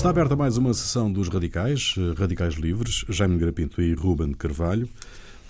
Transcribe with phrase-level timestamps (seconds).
[0.00, 4.88] Está aberta mais uma sessão dos Radicais, eh, Radicais Livres, Jaime Grapinto e Ruben Carvalho.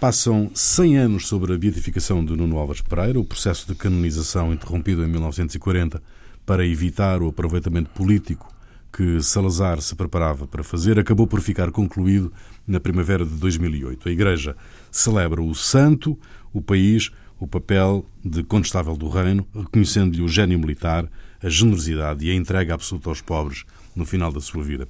[0.00, 5.04] Passam 100 anos sobre a beatificação de Nuno Alves Pereira, o processo de canonização interrompido
[5.04, 6.02] em 1940
[6.44, 8.52] para evitar o aproveitamento político
[8.92, 12.32] que Salazar se preparava para fazer, acabou por ficar concluído
[12.66, 14.08] na primavera de 2008.
[14.08, 14.56] A Igreja
[14.90, 16.18] celebra o santo,
[16.52, 21.08] o país, o papel de condestável do reino, reconhecendo-lhe o gênio militar,
[21.40, 24.88] a generosidade e a entrega absoluta aos pobres no final da sua vida.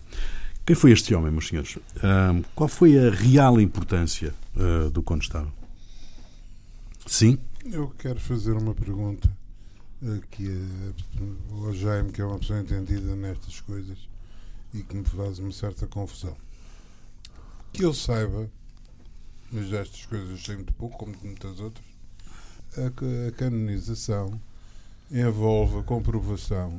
[0.67, 1.77] Quem foi este homem, meus senhores?
[1.77, 5.53] Uh, qual foi a real importância uh, do condestável?
[7.07, 7.39] Sim?
[7.65, 9.29] Eu quero fazer uma pergunta
[10.19, 13.99] aqui uh, ao Jaime, que é uma pessoa entendida nestas coisas
[14.73, 16.37] e que me faz uma certa confusão.
[17.73, 18.49] Que ele saiba,
[19.51, 21.85] mas destas coisas sei muito pouco, como de muitas outras,
[22.77, 24.41] a, a canonização
[25.11, 26.79] envolve a comprovação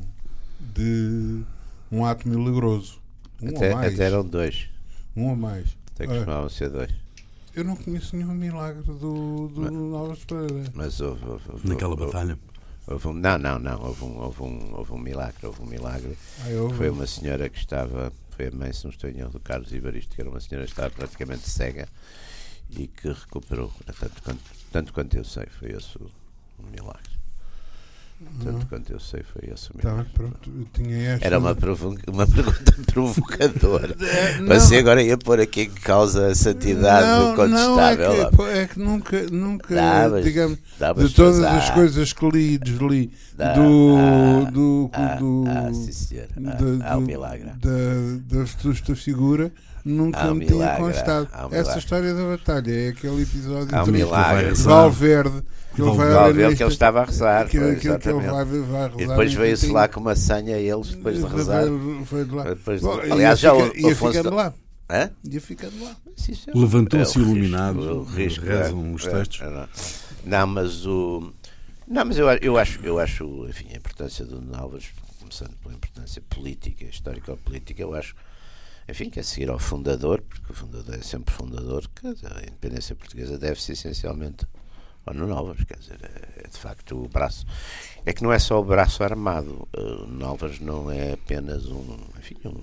[0.74, 1.44] de
[1.92, 3.00] um ato milagroso.
[3.42, 3.94] Um até, ou mais.
[3.94, 4.70] até eram dois.
[5.16, 5.76] Um ou mais.
[5.94, 6.92] Até que costumavam ser dois.
[7.54, 10.64] Eu não conheço nenhum milagre do, do Mas- Novas Pereira.
[10.74, 11.26] Mas houve.
[11.26, 12.40] houve, houve Naquela houve- batalha.
[12.88, 13.82] houve um, não, não, não.
[13.82, 15.46] Houve um, houve, um, houve um milagre.
[15.46, 16.18] Houve um milagre.
[16.44, 18.14] Ah, eu, Foi uma senhora que estava.
[18.30, 20.66] Foi a mãe, se não estou em erro, do Carlos Ivaristo, que era uma senhora
[20.66, 21.88] que estava praticamente cega
[22.70, 23.70] e que recuperou.
[24.00, 26.10] Tanto quanto, tanto quanto eu sei, foi esse o,
[26.58, 27.12] o milagre.
[28.44, 30.50] Tanto quanto eu sei, foi esse o Tá, pronto,
[30.90, 31.26] esta.
[31.26, 33.96] Era uma, provo uma pergunta provocadora.
[34.02, 34.48] É, não.
[34.60, 38.14] Você agora ia pôr aqui em causa a santidade não, do contestável.
[38.14, 42.14] Não, é que, é que nunca, nunca Davas- digamos, davas de todas as ah, coisas
[42.14, 46.28] que li e desli Dá- do, ah, do, ah, do, ah, sim, senhor.
[46.38, 47.46] Ah, da- há um do- milagre.
[47.60, 49.52] da, da desta figura
[49.86, 51.28] nunca Há um me tinha constado.
[51.52, 54.52] um Essa história da batalha é aquele episódio Há um de milagre.
[54.54, 55.44] de Valverde
[55.74, 57.48] que ele vai Valverde, que ele estava a rezar.
[57.48, 59.74] que, pois, que, que ele vai, vai rezar E depois veio-se Coutinho.
[59.74, 61.64] lá com uma senha eles depois de rezar.
[62.06, 62.44] Foi- de lá.
[62.44, 64.54] Depois de- Bom, aliás, ia já o- fica- ia Afonso ficando lá.
[64.90, 65.10] Hã?
[65.24, 65.96] Ia ficando lá.
[66.18, 66.34] Sim.
[66.54, 69.42] Levantou-se É iluminado, risco, rezam é, os é, textos.
[69.42, 69.68] é, não.
[70.26, 71.32] Não, mas o.
[71.88, 74.78] Não, mas eu, eu acho, eu acho, enfim, a importância do Nuno
[75.20, 78.14] começando pela importância política, histórica ou política, eu acho,
[78.92, 82.94] enfim, que a seguir ao fundador, porque o fundador é sempre fundador, que a independência
[82.94, 84.46] portuguesa deve-se essencialmente
[85.06, 87.46] ao Nuno Alves, quer dizer, é, é de facto o braço.
[88.06, 91.98] É que não é só o braço armado, eh, o Alves não é apenas um,
[92.20, 92.62] enfim, um,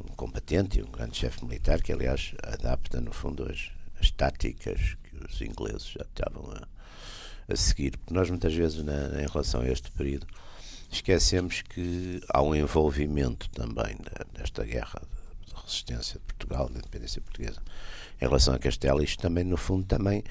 [0.00, 3.70] um combatente e um grande chefe militar que, aliás, adapta, no fundo, as,
[4.00, 6.68] as táticas que os ingleses já estavam a,
[7.52, 7.96] a seguir.
[7.96, 10.26] Porque nós, muitas vezes, na, em relação a este período,
[10.90, 15.00] esquecemos que há um envolvimento também da- desta guerra
[15.72, 17.60] resistência de Portugal, da independência portuguesa,
[18.20, 19.02] em relação a Castelo.
[19.02, 20.22] Isto também, no fundo, também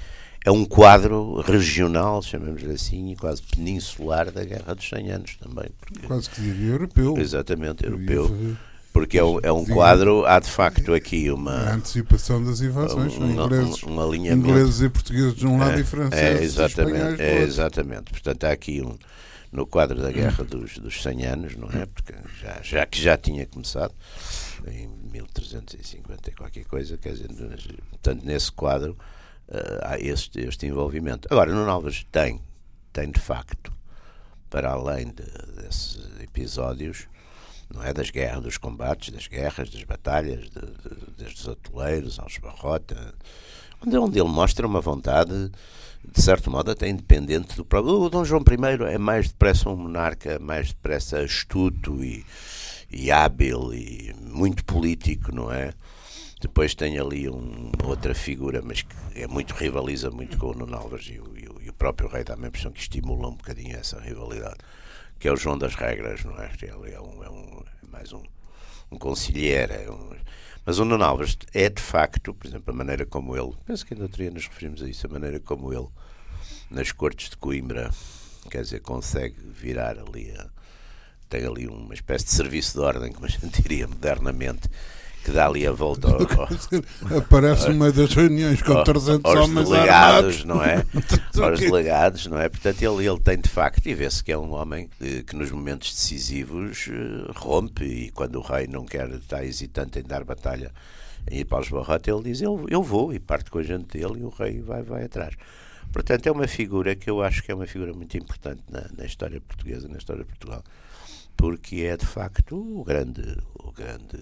[0.46, 5.69] é um quadro regional, chamemos-lhe assim, quase peninsular da Guerra dos 100 Anos também.
[5.80, 7.18] Porque, Quase que diria europeu.
[7.18, 8.56] exatamente, europeu.
[8.94, 13.18] Porque é um, é um quadro, há de facto aqui A uma, antecipação das invasões.
[13.18, 14.50] Um, ingleses, um, um alinhamento.
[14.50, 18.12] ingleses e portugueses de um lado e É, franceses e exatamente, espanhóis do é, exatamente.
[18.12, 18.97] Portanto, há aqui um,
[19.51, 21.85] no quadro da guerra dos, dos 100 anos, não é?
[21.85, 23.94] Porque já, já que já tinha começado
[24.68, 27.30] em 1350 e qualquer coisa, quer dizer,
[27.90, 28.98] portanto, nesse quadro
[29.48, 31.28] eh, há este, este envolvimento.
[31.32, 32.42] Agora, Nuno Alves tem,
[32.94, 33.72] tem de facto,
[34.50, 37.08] para além de- desses episódios,
[37.74, 42.20] não é das guerras, dos combates, das guerras, das batalhas, de, de- desde os atoleiros
[42.20, 43.14] aos barrota,
[43.86, 45.50] onde, onde ele mostra uma vontade,
[46.04, 47.94] de certo modo, até independente do próprio.
[48.02, 52.26] O Dom João I é mais depressa um monarca, mais depressa astuto e,
[52.91, 55.74] e hábil e muito político, não é?
[56.41, 60.75] Depois tem ali um, outra figura, mas que é muito rivaliza muito com o Nuno
[60.75, 64.00] Alves e o, e o- próprio rei dá a impressão que estimula um bocadinho essa
[64.00, 64.57] rivalidade,
[65.19, 66.51] que é o João das Regras, não é?
[66.62, 68.22] Ele é, um, é, um, é mais um,
[68.91, 69.74] um conselheiro.
[69.74, 70.16] é um-
[70.66, 73.94] mas o Nuno Alves é de facto, por exemplo, a maneira como ele, penso que
[73.96, 75.88] ainda outro nos referimos a isso, a maneira como ele,
[76.69, 77.89] nas cortes de Coimbra,
[78.50, 80.48] quer dizer, consegue virar ali a,
[81.31, 84.69] tem ali uma espécie de serviço de ordem, como a gente diria modernamente,
[85.24, 86.50] que dá ali a volta ao, ao,
[87.19, 90.44] Aparece numa das reuniões com ao- 300 aos homens delegados, armados.
[90.45, 90.86] não é?
[91.48, 92.50] aos delegados, não é?
[92.50, 95.51] Portanto, ele, ele tem de facto, e vê-se que é um homem que, que nos
[95.51, 100.72] momentos decisivos eh, rompe e quando o rei não quer, está hesitante em dar batalha
[101.30, 103.95] em ir para os barrotes, ele diz, eu, eu vou, e parte com a gente
[103.95, 105.36] dele e o rei vai, vai atrás.
[105.94, 109.06] Portanto, é uma figura que eu acho que é uma figura muito importante na, na
[109.06, 110.63] história portuguesa, na história de Portugal,
[111.42, 114.20] porque é de facto o grande, o grande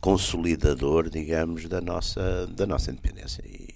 [0.00, 3.44] consolidador, digamos, da nossa, da nossa independência.
[3.46, 3.74] E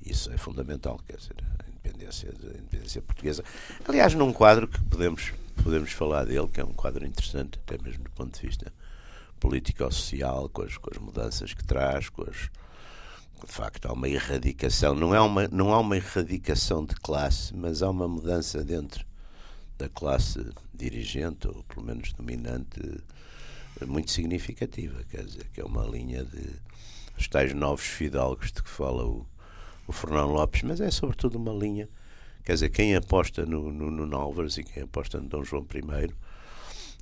[0.00, 3.42] isso é fundamental, quer dizer, a independência, a independência portuguesa.
[3.88, 5.32] Aliás, num quadro que podemos,
[5.64, 8.72] podemos falar dele, que é um quadro interessante, até mesmo do ponto de vista
[9.40, 12.36] político-social, com as, com as mudanças que traz, com as,
[13.44, 17.82] de facto há uma erradicação, não, é uma, não há uma erradicação de classe, mas
[17.82, 19.04] há uma mudança dentro
[19.82, 22.80] da classe dirigente, ou pelo menos dominante,
[23.84, 26.50] muito significativa, quer dizer, que é uma linha de
[27.18, 29.26] os tais novos fidalgos de que fala o,
[29.86, 31.88] o Fernando Lopes, mas é sobretudo uma linha,
[32.44, 36.14] quer dizer, quem aposta no, no, no e quem aposta no Dom João I,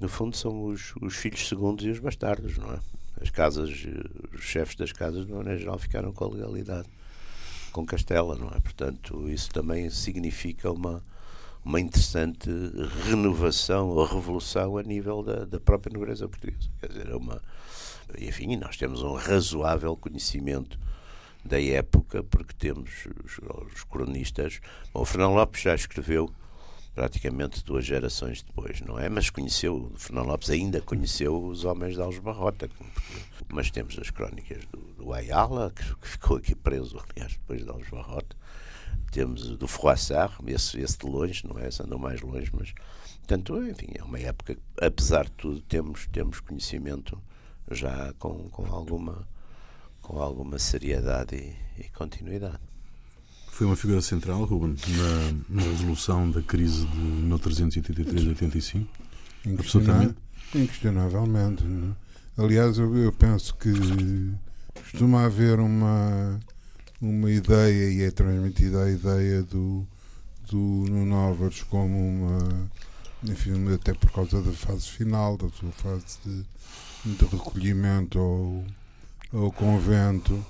[0.00, 2.78] no fundo são os, os filhos segundos e os bastardos, não é?
[3.20, 3.68] As casas,
[4.32, 6.88] os chefes das casas, de maneira geral, ficaram com a legalidade
[7.72, 8.58] com Castela, não é?
[8.60, 11.04] Portanto, isso também significa uma,
[11.64, 12.48] uma interessante
[13.06, 16.68] renovação ou revolução a nível da, da própria nobreza portuguesa.
[16.80, 17.42] Quer dizer, é uma.
[18.18, 20.78] Enfim, nós temos um razoável conhecimento
[21.44, 23.38] da época, porque temos os,
[23.72, 24.60] os cronistas.
[24.92, 26.30] Bom, o Fernão Lopes já escreveu
[26.94, 29.08] praticamente duas gerações depois, não é?
[29.08, 32.68] Mas conheceu, Fernão Lopes ainda conheceu os homens de Algebarrota,
[33.48, 37.70] mas temos as crónicas do, do Ayala, que, que, ficou aqui preso, aliás, depois de
[37.70, 38.36] Algebarrota,
[39.10, 41.68] temos do Froissart, esse, esse de longe, não é?
[41.68, 42.72] Esse andou mais longe, mas,
[43.18, 47.20] portanto, enfim, é uma época, apesar de tudo, temos, temos conhecimento
[47.70, 49.26] já com, com, alguma,
[50.00, 52.58] com alguma seriedade e, e continuidade.
[53.48, 56.98] Foi uma figura central, Ruben, na, na resolução da crise de
[57.28, 58.86] 1383-85?
[59.58, 60.16] Absolutamente.
[60.54, 61.64] Inquestionavelmente.
[61.64, 62.42] É?
[62.42, 63.70] Aliás, eu, eu, penso que
[64.74, 66.40] costuma haver uma,
[67.00, 69.86] uma ideia, e é transmitida a ideia do,
[70.50, 72.70] do Nuno Álvares como uma.
[73.24, 78.64] Enfim, até por causa da fase final, da sua fase de, de recolhimento ao,
[79.32, 80.42] ao convento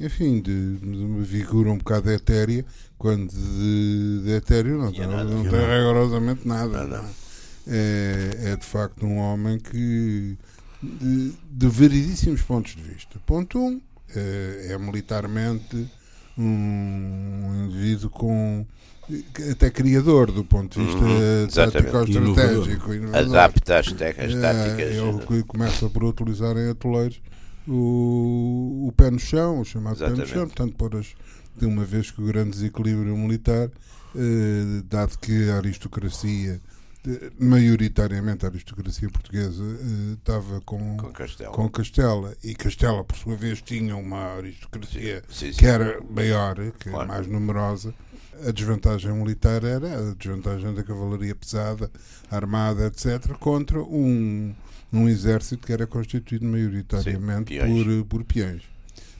[0.00, 2.64] enfim, de, de uma figura um bocado etérea,
[2.96, 6.86] quando de, de etéreo não, tem, nada, não tem rigorosamente nada.
[6.86, 7.04] nada.
[7.66, 10.38] É, é de facto um homem que,
[10.82, 13.18] de, de variedíssimos pontos de vista.
[13.26, 13.80] Ponto 1, um,
[14.14, 15.88] é, é militarmente
[16.36, 18.64] um indivíduo com
[19.50, 22.90] até criador do ponto de vista uhum, tático estratégico.
[23.16, 24.96] Adapta as técnicas é, táticas.
[25.30, 27.20] Ele começa por utilizar em atoleiros
[27.66, 30.20] o, o pé no chão, o chamado Exatamente.
[30.20, 31.14] pé no chão, portanto, por as,
[31.56, 33.70] de uma vez que o grande desequilíbrio militar,
[34.16, 36.60] eh, dado que a aristocracia,
[37.38, 41.52] maioritariamente a aristocracia portuguesa, eh, estava com, com Castela.
[41.52, 42.36] com, Castela.
[42.42, 45.58] e Castela, por sua vez, tinha uma aristocracia sim, sim, sim.
[45.58, 47.08] que era maior, que claro.
[47.08, 47.94] mais numerosa.
[48.46, 51.90] A desvantagem militar era a desvantagem da cavalaria pesada,
[52.30, 54.54] armada, etc., contra um
[54.90, 58.62] num exército que era constituído maioritariamente Sim, por, por peões.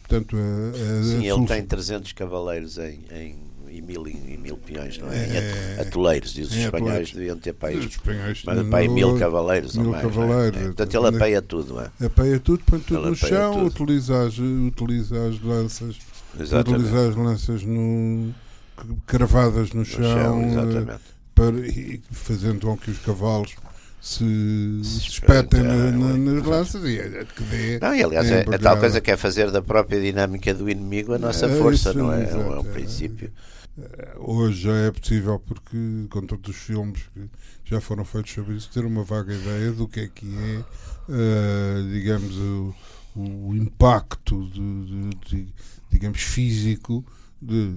[0.00, 3.36] Portanto, a, a, Sim, a ele tem 300 cavaleiros em, em,
[3.70, 5.16] em, mil, em mil peões, não é?
[5.16, 9.86] é atoleiros, diz os é, espanhóis deviam ter para aí, mas para mil cavaleiros mil
[9.86, 10.04] ou mais.
[10.04, 10.08] É?
[10.08, 10.64] Cavaleiros, é?
[10.64, 12.06] Portanto, ele apeia tudo, não é?
[12.06, 13.66] Apeia tudo, põe tudo ele no chão, tudo.
[13.66, 15.96] Utiliza, as, utiliza as lanças,
[16.38, 16.84] Exatamente.
[16.84, 18.34] utiliza as lanças no,
[19.06, 20.98] cravadas no, no chão, chão eh,
[21.34, 21.54] para,
[22.10, 23.54] fazendo com que os cavalos
[24.00, 27.78] se, se espetem na, na, nas lanças e é que dê.
[27.80, 31.14] Não, e aliás, é, é, tal coisa que é fazer da própria dinâmica do inimigo
[31.14, 32.22] a nossa é, força, não é?
[32.22, 33.30] Exato, é um princípio.
[33.80, 35.76] É, hoje já é possível, porque
[36.10, 37.28] com todos os filmes que
[37.64, 40.64] já foram feitos sobre isso, ter uma vaga ideia do que é que é,
[41.12, 42.74] uh, digamos, o,
[43.14, 45.54] o impacto de, de, de,
[45.90, 47.04] digamos, físico
[47.40, 47.72] de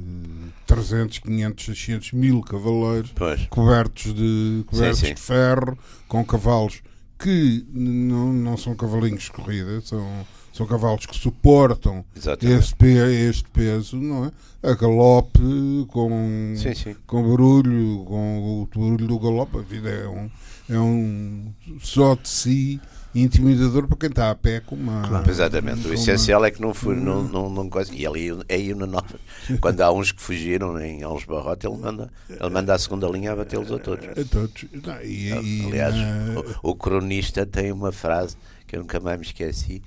[0.65, 3.45] 300, 500, 600 mil cavaleiros pois.
[3.47, 5.13] cobertos, de, cobertos sim, sim.
[5.13, 5.77] de ferro,
[6.07, 6.81] com cavalos
[7.19, 13.97] que não, não são cavalinhos de corrida, são, são cavalos que suportam este, este peso,
[13.97, 14.31] não é?
[14.63, 15.39] A galope,
[15.87, 16.95] com, sim, sim.
[17.07, 20.29] com barulho, com o barulho do galope, a vida é um,
[20.69, 22.81] é um só de si
[23.13, 25.01] intimidador para quem está a pé com uma.
[25.07, 25.29] Claro.
[25.29, 25.87] Exatamente.
[25.87, 27.93] O essencial é que não fui, não, não, não coisa.
[27.93, 29.19] E ali aí no Nova,
[29.59, 33.33] quando há uns que fugiram em Alves Barrote, ele manda, ele manda a segunda linha
[33.33, 34.07] a batê-los a todos.
[34.07, 34.65] A todos.
[34.71, 36.39] Não, e, e, Aliás, na...
[36.63, 39.81] o, o, cronista tem uma frase que eu nunca mais me esqueci,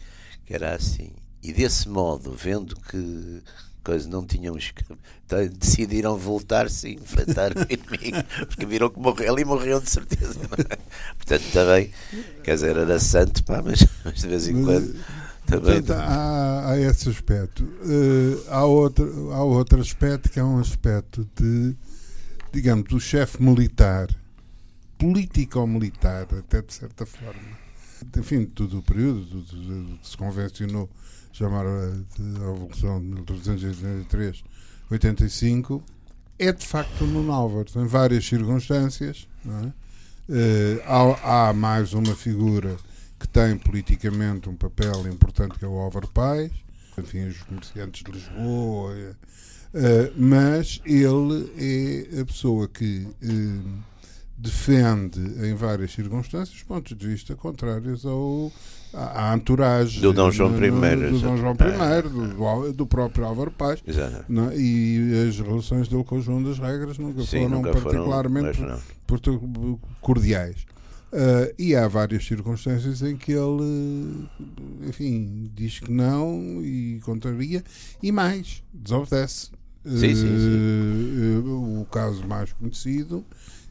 [0.45, 1.11] que era assim.
[1.43, 3.43] E desse modo, vendo que
[3.85, 4.57] coisa, não tinham
[5.27, 10.39] então, decidiram voltar-se e enfrentar o inimigo, porque viram que morreu, ali morreu de certeza.
[10.71, 10.77] É?
[11.17, 11.91] Portanto, também,
[12.43, 14.95] quer dizer, era santo, pá, mas, mas de vez em quando.
[15.47, 15.83] Também...
[15.83, 17.63] Portanto, há, há esse aspecto.
[17.63, 21.77] Uh, há, outro, há outro aspecto que é um aspecto de,
[22.51, 24.09] digamos, do chefe militar,
[24.99, 27.64] político-militar, até de certa forma.
[28.17, 30.89] Enfim, todo o período que se convencionou
[31.35, 34.45] chamar a, Revolução de 1383,
[34.91, 35.83] 85,
[36.39, 39.29] é de facto no Álvares, em várias circunstâncias.
[39.47, 39.85] É?
[40.27, 42.77] Uh, há, há, mais uma figura
[43.19, 46.51] que tem politicamente um papel importante que é o Álvaro Paz,
[46.97, 53.83] enfim, os comerciantes de Lisboa, uh, mas ele é a pessoa que uh,
[54.37, 58.53] defende em várias circunstâncias pontos de vista contrários ao
[58.93, 60.71] à entourage do Dom João I,
[61.11, 63.83] do Dom João I, do, do próprio Álvaro Paz
[64.29, 68.59] não, e as relações dele com o João das Regras nunca Sim, foram nunca particularmente
[69.07, 70.65] foram, cordiais.
[71.13, 74.27] Uh, e há várias circunstâncias em que ele,
[74.89, 77.63] enfim, diz que não e contraria,
[78.03, 79.51] e mais, desobedece.
[79.85, 81.43] Sim, sim, sim.
[81.45, 83.25] Uh, o caso mais conhecido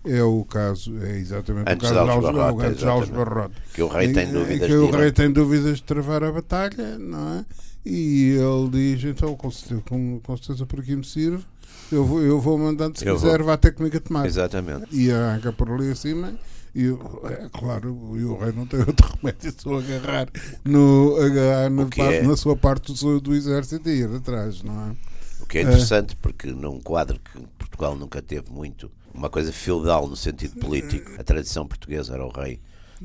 [0.05, 3.55] é o caso, é exatamente antes o caso de Alves Alves Barrote.
[3.73, 6.97] Que o rei tem dúvidas que o de rei tem dúvidas de travar a batalha,
[6.97, 7.45] não é?
[7.85, 11.43] E ele diz, então, com certeza, com, com certeza por aqui me sirve,
[11.91, 13.47] eu vou, eu vou mandando, se eu quiser, vou.
[13.47, 14.25] vá ter comigo a tomar.
[14.25, 14.87] Exatamente.
[14.91, 16.33] E arranca por ali acima.
[16.75, 20.27] E é claro, e o rei não tem outro remédio só agarrar,
[20.65, 22.23] no, agarrar na, parte, é...
[22.23, 24.95] na sua parte do, do exército e ir atrás, não é?
[25.39, 26.17] O que é interessante, é.
[26.19, 31.23] porque num quadro que Portugal nunca teve muito, uma coisa feudal no sentido político, a
[31.23, 32.59] tradição portuguesa era o rei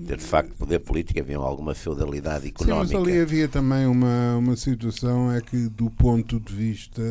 [0.07, 2.89] ter de facto poder político, havia alguma feudalidade económica.
[2.89, 7.03] Sim, mas ali havia também uma, uma situação é que do ponto de vista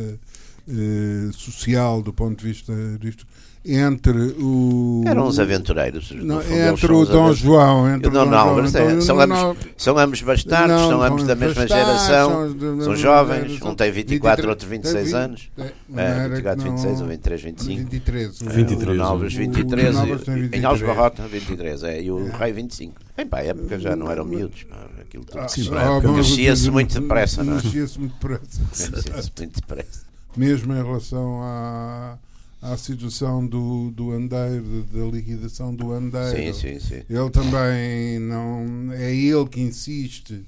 [0.68, 3.26] eh, social, do ponto de vista disto,
[3.64, 5.02] entre o.
[5.06, 6.12] Eram os aventureiros.
[6.12, 7.94] Não, entre o Dom João.
[7.94, 8.74] Entre o Dom Álvares.
[8.74, 9.38] É, são, ambos,
[9.76, 12.56] são ambos bastardos, não, são ambos da mesma geração.
[12.58, 13.60] São, são jovens.
[13.60, 15.50] Um tem 24, 23, outro 26 20, anos.
[15.58, 17.90] É, é, 24, 26 ou 23, 25.
[17.90, 18.40] 23.
[18.40, 18.88] É, 23.
[18.88, 19.96] O Dom Álvares, 23.
[19.96, 21.82] O, o em Alves Barrota, 23.
[21.82, 22.36] É, e o é.
[22.36, 22.94] Rei, 25.
[23.16, 24.66] Bem, pá, a época já não eram miúdos.
[25.00, 25.40] Aquilo tudo.
[25.76, 27.42] Ah, Mexia-se muito depressa.
[27.42, 28.60] Mexia-se muito depressa.
[28.70, 30.07] Mexia-se muito depressa.
[30.36, 32.18] Mesmo em relação a
[32.60, 36.54] à situação do, do andeiro, da liquidação do andeiro.
[36.54, 37.02] Sim, sim, sim.
[37.08, 38.92] Ele também não.
[38.92, 40.44] É ele que insiste.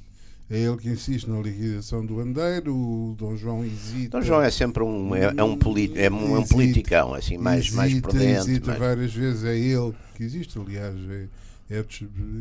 [0.53, 4.19] É ele que insiste na liquidação do andeiro, o Dom João hesita.
[4.19, 7.39] Dom João é sempre um, é, é um, polit, é um, é um politicão, assim,
[7.39, 8.51] mais, hesita, mais por dentro.
[8.51, 8.81] Hesita mais...
[8.81, 11.27] várias vezes, é ele que existe, aliás, é,
[11.71, 11.85] é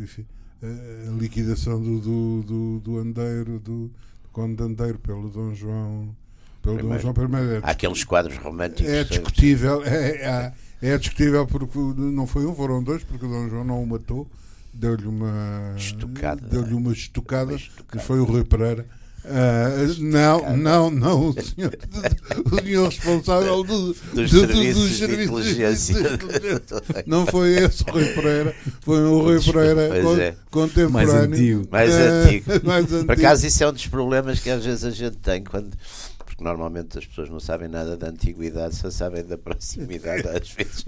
[0.01, 0.25] enfim,
[0.63, 6.09] a liquidação do, do, do, do andeiro, do, do conde andeiro pelo Dom João
[6.77, 7.13] pelo Dom João.
[7.13, 8.91] É Há aqueles quadros românticos.
[8.91, 13.49] É discutível, é, é, é, discutível porque não foi um, foram dois, porque o Dom
[13.49, 14.27] João não o matou,
[14.73, 18.85] deu-lhe uma estocada, deu-lhe uma estocada, que foi o Rui Pereira.
[19.25, 21.77] Uh, não, não, não, o senhor,
[22.45, 25.95] o senhor responsável do, dos, do, serviços dos serviços de inteligência.
[27.05, 30.35] Não foi esse o Rui Pereira, foi o Rui Pereira con, é.
[30.49, 30.89] contemporâneo.
[30.89, 31.67] Mais antigo.
[31.69, 32.51] Mais, uh, antigo.
[32.65, 33.05] mais antigo.
[33.05, 35.77] Por acaso, isso é um dos problemas que às vezes a gente tem quando
[36.39, 40.85] porque normalmente as pessoas não sabem nada da antiguidade, só sabem da proximidade às vezes.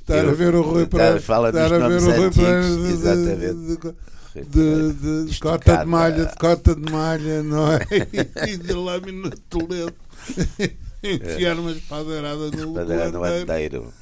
[0.00, 1.20] Estar a ver o Rui Pereira.
[1.20, 3.94] Fala dos nomes antigos, exatamente.
[4.34, 7.80] De, de, de cota de malha, de cota de malha, não é?
[8.50, 9.94] e de lâmina de Toledo.
[11.02, 12.72] Enfiar uma espadeirada no,
[13.12, 13.92] no andeiro.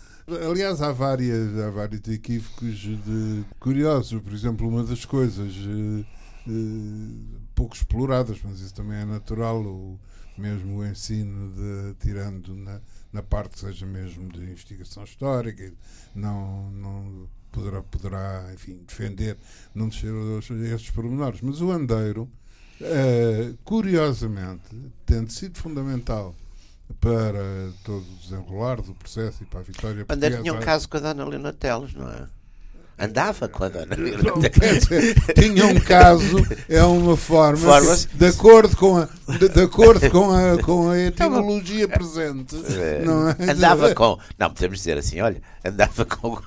[0.49, 4.23] Aliás, há, várias, há vários equívocos de, curiosos.
[4.23, 6.05] Por exemplo, uma das coisas uh,
[6.49, 9.61] uh, pouco exploradas, mas isso também é natural.
[9.61, 9.99] O,
[10.43, 12.81] mesmo o ensino de tirando na,
[13.13, 15.73] na parte seja mesmo de investigação histórica
[16.15, 19.37] não não poderá poderá enfim defender
[19.75, 20.13] não descer
[20.73, 22.29] estes pormenores mas o andeiro
[22.81, 24.63] uh, curiosamente
[25.07, 26.35] tendo sido fundamental
[27.01, 30.89] para todo o desenrolar do processo e para a vitória o Andeiro tinha um caso
[30.89, 32.29] com a Dona Leonor Teles, não é?
[32.99, 34.33] Andava com a dona Lila.
[35.35, 39.09] Tinha um caso, é uma forma, forma de acordo com a,
[39.39, 42.57] de, de, acordo com a, com a etimologia presente.
[42.73, 43.03] É.
[43.05, 43.37] Não é?
[43.51, 46.39] Andava com, não, podemos dizer assim, olha, andava com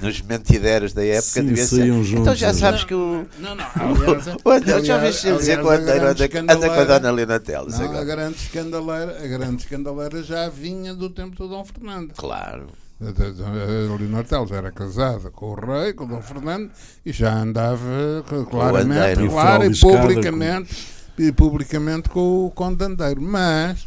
[0.00, 1.86] nos mentideiros da época Sim, devia ser.
[1.86, 3.26] Juntos, então já sabes não, que o.
[3.38, 6.84] Não, não, aliás, o Andel, já viste dizer que o Andeiro anda, anda com a
[6.84, 7.78] dona Lina Teles.
[7.78, 12.12] Não, a grande escandaleira, a grande escandaleira já vinha do tempo do Dom Fernando.
[12.14, 12.68] Claro.
[13.00, 16.70] A Leonor Teles era casada com o rei, com o Dom Fernando,
[17.04, 20.74] e já andava claramente, claro, e publicamente,
[21.16, 21.22] com...
[21.22, 23.20] e publicamente com o Conde Andeiro.
[23.20, 23.82] Mas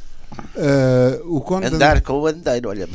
[0.55, 2.89] uh, o Conde Andar com o Andeiro, olha.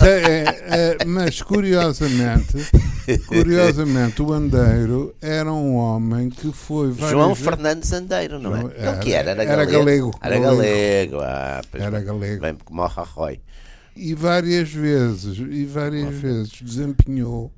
[0.00, 2.58] É, é, mas curiosamente,
[3.28, 6.92] curiosamente, o Andeiro era um homem que foi.
[6.92, 7.44] João vezes...
[7.44, 8.70] Fernandes Andeiro, não é?
[8.76, 9.30] Era, que era?
[9.30, 10.10] Era, era galego.
[10.20, 11.20] Era galego.
[11.20, 12.42] Ah, era galego.
[12.42, 13.40] Bem como o Rajoy
[13.96, 17.52] e várias vezes e várias vezes desempenhou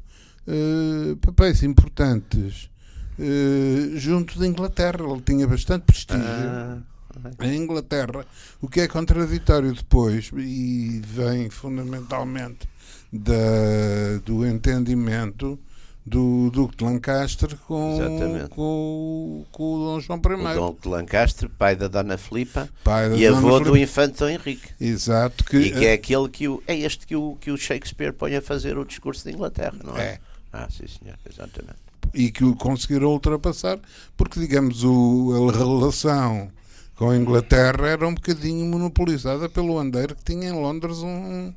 [0.47, 2.71] uh, papéis importantes
[3.19, 5.05] uh, junto da Inglaterra.
[5.05, 6.23] Ele tinha bastante prestígio.
[6.25, 6.79] Ah.
[7.41, 8.27] Em Inglaterra,
[8.61, 12.69] o que é contraditório depois e vem fundamentalmente
[13.11, 15.59] da, do entendimento
[16.07, 18.51] do Duque de Lancaster com, Exatamente.
[18.51, 20.55] com, com o Dom João O I.
[20.55, 24.29] Dom de Lancaster, pai da Dona Filipa pai da e Dona avô do infante Dom
[24.29, 24.69] Henrique.
[24.81, 28.13] Exato, que, E que é aquele que o, é este que o, que o Shakespeare
[28.13, 30.03] põe a fazer o discurso de Inglaterra, não é?
[30.05, 30.19] É.
[30.53, 31.77] Ah, sim senhor, exatamente.
[32.15, 33.79] e que o conseguiram ultrapassar,
[34.17, 36.51] porque, digamos, o, a relação
[36.97, 41.53] com a Inglaterra era um bocadinho monopolizada pelo Andeiro, que tinha em Londres um,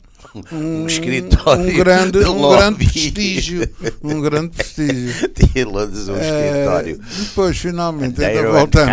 [0.51, 2.57] Um escritório um grande, de um lobby.
[2.57, 3.69] grande prestígio.
[4.03, 5.29] Um grande prestígio.
[5.31, 6.99] Tinha lá um Eh, escritório.
[7.19, 8.89] depois, finalmente, ainda and voltando,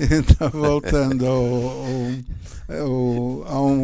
[0.00, 3.74] então, voltando ao, ao, ao- a um,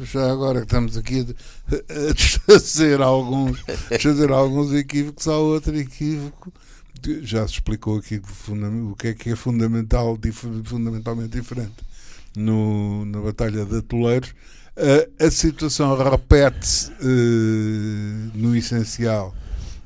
[0.00, 1.26] um- já agora que estamos aqui
[1.70, 3.58] a, desfazer alguns,
[3.88, 6.52] desfazer alguns equívocos, há outro equívoco
[7.22, 8.20] já se explicou aqui
[8.90, 11.74] o que é que é fundamental, dif- fundamentalmente diferente
[12.36, 14.34] no, na Batalha de Atoleiros.
[15.20, 19.34] A, a situação repete-se eh, no essencial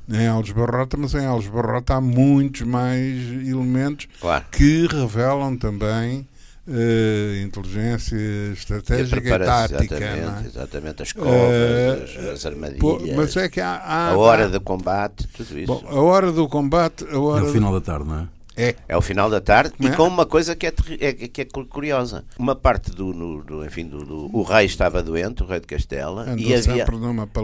[0.09, 4.45] em Alves Barrota, mas em Alves Barrota há muitos mais elementos Claro.
[4.51, 6.25] que revelam também
[6.67, 9.99] eh, inteligência a estratégica e, preparação, tática.
[9.99, 10.47] não exatamente, é?
[10.49, 11.01] exatamente.
[11.03, 14.49] As covas, Eh, as, as armadilhas, Pô, mas é que há, há- a hora há-
[14.49, 15.67] de combate, tudo isso.
[15.67, 18.27] Bom, a hora do combate, a É hora o final da tarde, não é?
[18.59, 19.95] é É o final da tarde Não e é?
[19.95, 22.25] com uma coisa que é, é- que é curiosa.
[22.39, 25.67] Uma parte do, no- do- enfim, do, do- o rei estava doente, o rei de
[25.67, 26.85] Castela, andou e havia,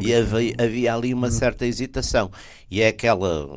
[0.01, 2.32] e havia, havia ali uma certa hesitação.
[2.70, 3.48] E é aquela,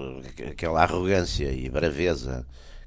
[0.50, 2.44] aquela arrogância e braveza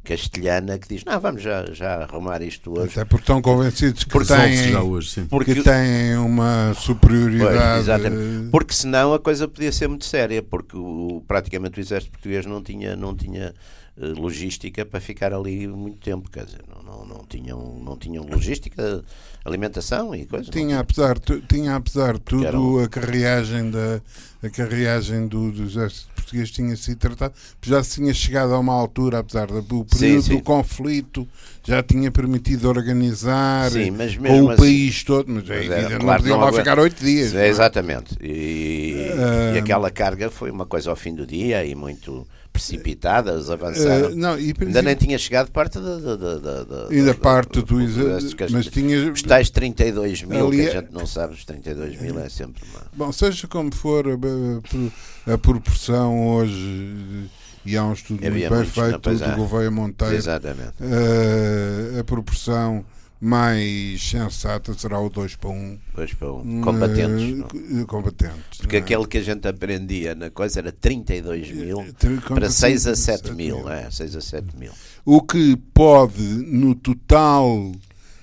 [0.10, 2.92] castelhana que diz: Não, vamos já, já arrumar isto hoje.
[2.92, 5.26] Até porque estão convencidos que Resolve-se têm, já hoje, sim.
[5.26, 7.80] Porque, que têm uma Pois, superioridade.
[7.82, 8.50] exatamente.
[8.52, 12.62] porque senão a coisa podia ser muito séria, porque o, praticamente o exército português não
[12.64, 13.54] tinha, não tinha
[14.02, 18.26] eh, logística para ficar ali muito tempo, quer dizer, não, não, não, tinham, não tinham
[18.26, 19.04] logística,
[19.46, 20.50] alimentação e coisas.
[20.50, 24.02] Tinha apesar, tu- tinha apesar de tudo eram- a carreagem da
[24.42, 28.74] a carreagem do, do exército português tinha sido tratada já se tinha chegado a uma
[28.74, 30.36] altura apesar do período sim.
[30.38, 31.28] do conflito
[31.66, 33.92] já tinha permitido organizar Sim,
[34.26, 37.04] com o assim- país todo mas é evidente, não claro, não lá aguenta- ficar oito
[37.04, 37.50] dias É, é?
[37.50, 38.16] exatamente.
[38.22, 42.26] E, Ah, e aquela carga foi uma coisa ao fim do dia e muito
[42.60, 44.10] precipitada, eles avançaram.
[44.10, 47.82] Eh, não, Ainda nem tinha chegado parte da, da, da, da, e da parte do
[47.82, 51.46] exército, mas tinha Os tais 32 mil, Ali que é- a gente não sabe, os
[51.46, 52.82] 32 mil é sempre uma.
[52.96, 57.30] Bom, seja como for a, a- proporção hoje,
[57.66, 59.36] e há um estudo Havia muito bem muitos, feito do é.
[59.36, 60.74] Gouveia Monteiro, Exatamente.
[60.82, 62.84] eh, a proporção
[63.22, 65.54] mais sensata será o 2 para 1.
[65.54, 67.38] Um, Pois, para um- combatentes.
[67.38, 67.82] não?
[67.82, 68.60] eh, combatentes.
[68.60, 68.80] Porque é?
[68.80, 72.96] aquele que a gente aprendia na coisa era 32 mil Ter- para contra 6 a
[72.96, 73.70] 7 7 mil.
[73.70, 74.72] É, 6 a 7 mil.
[75.06, 77.72] O que pode, no total,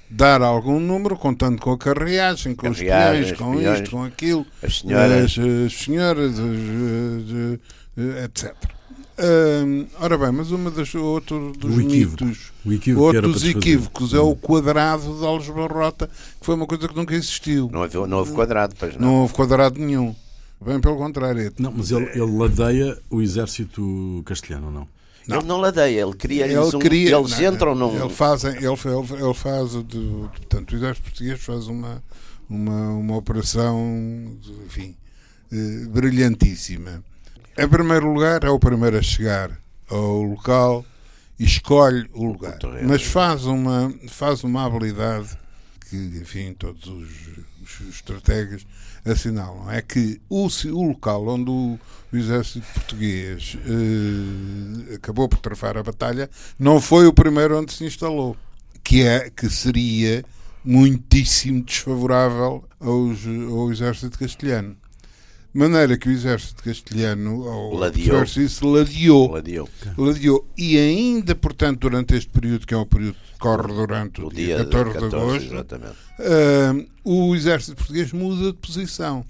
[0.08, 4.04] dar algum número, contando com a carreagem, com Carreagem, os peões, com espiões, isto, com
[4.04, 5.24] aquilo, As senhoras.
[5.24, 6.46] as, as senhoras, as,
[7.98, 8.54] as, as, etc.
[9.18, 12.24] Hum, ora bem, mas uma das outro dos O equívoco.
[12.24, 16.06] mitos, O equívoco outro dos equívocos é o quadrado de Alves Barrota,
[16.38, 17.70] que foi uma coisa que nunca existiu.
[17.72, 19.00] Não houve, não houve quadrado, pois não.
[19.00, 20.14] Não houve quadrado nenhum.
[20.64, 21.52] Bem pelo contrário.
[21.58, 24.88] Não, mas ele, ele ladeia o exército castelhano, não?
[25.28, 28.00] Ele não ladeia, ele cria Ele um, queria, Eles não, entram num.
[28.00, 32.02] Ele faz, ele, ele, ele faz de, portanto, o exército português faz uma,
[32.48, 34.94] uma, uma operação, enfim,
[35.52, 37.02] eh, brilhantíssima.
[37.58, 40.84] Em primeiro lugar, é o primeiro a chegar ao local
[41.38, 42.58] e escolhe o lugar.
[42.86, 45.38] Mas faz uma, faz uma habilidade
[45.88, 47.08] que, enfim, todos os,
[47.62, 48.66] os estrategas
[49.04, 49.70] assinalam.
[49.70, 51.78] É que o, o local onde o,
[52.12, 57.84] o exército português eh, acabou por travar a batalha não foi o primeiro onde se
[57.84, 58.36] instalou.
[58.82, 60.24] Que, é, que seria
[60.64, 63.18] muitíssimo desfavorável aos,
[63.50, 64.76] ao exército castelhano.
[65.56, 68.22] Maneira que o exército castelhano, ao Ladeou.
[68.22, 69.68] exército, ladeou Ladeou.
[69.96, 70.46] ladeou.
[70.56, 74.32] E ainda, portanto, durante este período, que é um período que corre durante o, O
[74.32, 75.76] dia, dia de 14 de 14, agosto,
[76.20, 79.24] ah, o exército português muda de posição.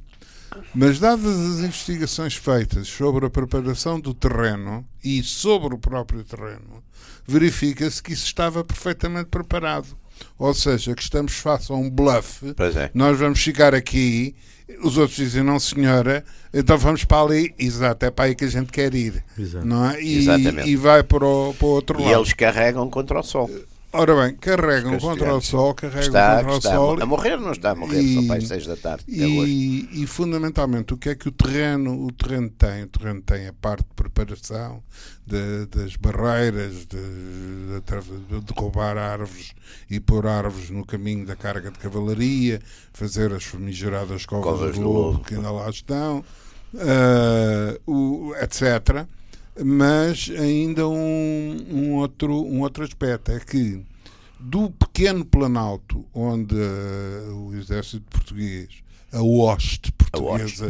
[0.74, 6.82] Mas, dadas as investigações feitas sobre a preparação do terreno e sobre o próprio terreno,
[7.26, 9.88] verifica-se que isso estava perfeitamente preparado.
[10.38, 12.90] Ou seja, que estamos face a um bluff Pois é.
[12.94, 14.34] nós vamos ficar aqui,
[14.82, 18.48] os outros dizem, não senhora, então vamos para ali, exato, é para aí que a
[18.48, 19.22] gente quer ir.
[19.38, 19.64] Exato.
[19.66, 20.02] Não é?
[20.02, 20.68] e, Exatamente.
[20.68, 22.14] e vai para o, para o outro E lado.
[22.20, 23.50] eles carregam contra o sol.
[23.98, 27.52] Ora bem, carregam contra o sol, carregam Está, contra o está sol a morrer, não
[27.52, 29.46] está a morrer, E- são para as 6 da tarde de agosto.
[29.48, 32.82] e, e, fundamentalmente o que é que o terreno, o terreno tem?
[32.84, 34.82] O terreno tem a parte de preparação
[35.26, 39.52] de- das barreiras, de, de, derrubar árvores
[39.90, 42.60] e pôr árvores no caminho da carga de cavalaria,
[42.92, 45.20] fazer as famigeradas covas, Covas do lobo.
[45.24, 46.24] que ainda lá estão.
[46.74, 49.06] uh, o, etc.
[49.64, 53.82] Mas ainda um, um, outro, um outro aspecto é que
[54.38, 58.68] do pequeno planalto onde uh, o exército português,
[59.12, 60.66] a hoste portuguesa,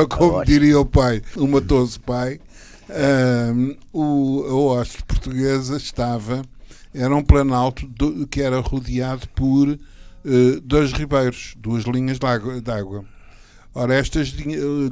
[0.00, 2.40] a, como a diria o pai, o matoso pai,
[2.90, 6.42] uh, o, a hoste portuguesa estava,
[6.92, 12.60] era um planalto do, que era rodeado por uh, dois ribeiros, duas linhas de água.
[12.60, 13.04] De água.
[13.78, 14.32] Ora, estas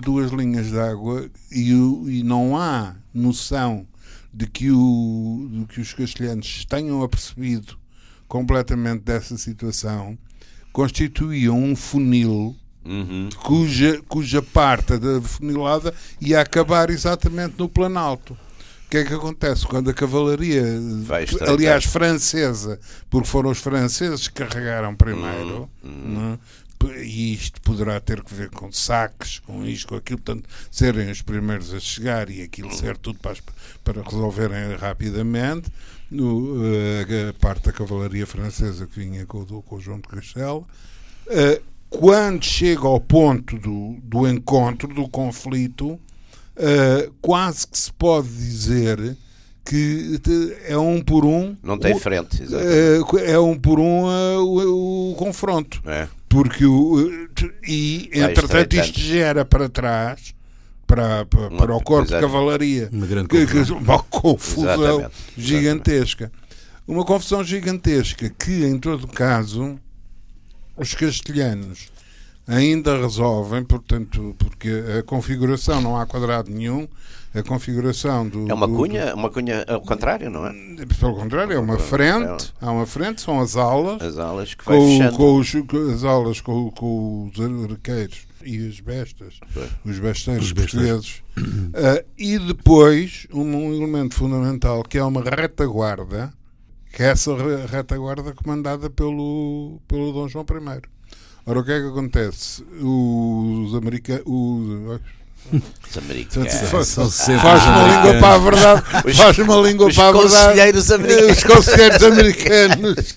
[0.02, 3.86] duas linhas de água, e, e não há noção
[4.30, 7.78] de que, o, de que os castelhanos tenham apercebido
[8.28, 10.18] completamente dessa situação,
[10.70, 13.30] constituíam um funil uhum.
[13.42, 18.34] cuja, cuja parte da funilada ia acabar exatamente no Planalto.
[18.34, 20.62] O que é que acontece quando a cavalaria,
[21.48, 25.90] aliás, francesa, porque foram os franceses que carregaram primeiro, uhum.
[25.90, 26.38] uhum
[26.92, 31.22] e isto poderá ter que ver com saques, com isto, com aquilo, portanto, serem os
[31.22, 33.36] primeiros a chegar e aquilo ser tudo para,
[33.82, 35.70] para resolverem rapidamente.
[36.10, 40.66] No, uh, a parte da cavalaria francesa que vinha com, com o João de Castelo.
[41.26, 48.28] Uh, quando chega ao ponto do, do encontro, do conflito, uh, quase que se pode
[48.28, 49.16] dizer
[49.64, 50.20] que
[50.66, 51.56] é um por um.
[51.62, 53.30] Não tem frente, exatamente.
[53.30, 55.82] É um por um o, o, confronto.
[55.86, 56.06] É.
[56.34, 57.28] Porque o,
[57.64, 60.34] e entretanto isto gera para trás
[60.84, 63.78] para, para, uma, para o corpo de cavalaria uma, grande confusão.
[63.78, 65.14] uma confusão Exatamente.
[65.38, 66.32] gigantesca.
[66.88, 69.78] Uma confusão gigantesca que, em todo caso,
[70.76, 71.88] os castelhanos
[72.48, 76.88] ainda resolvem, portanto, porque a configuração não há quadrado nenhum,
[77.34, 78.48] a configuração do.
[78.48, 80.52] É uma cunha, do, uma cunha ao contrário, não é?
[80.98, 84.00] Pelo contrário, é uma frente, há uma frente, são as alas.
[84.00, 85.54] As alas que vai com, com os,
[85.92, 89.40] as alas com, com os arqueiros e as bestas,
[89.84, 91.22] os besteiros os portugueses.
[91.36, 96.32] Uh, e depois, um, um, elemento fundamental que é uma retaguarda,
[96.92, 97.32] que é essa
[97.66, 100.82] retaguarda comandada pelo, pelo Dom João I.
[101.46, 102.62] Ora, o que é que acontece?
[102.80, 104.24] Os americanos.
[105.52, 106.52] Os americanos.
[106.52, 109.14] Faz uma língua para a verdade.
[109.14, 110.78] Faz uma língua para a verdade.
[111.30, 113.16] Os conselheiros americanos.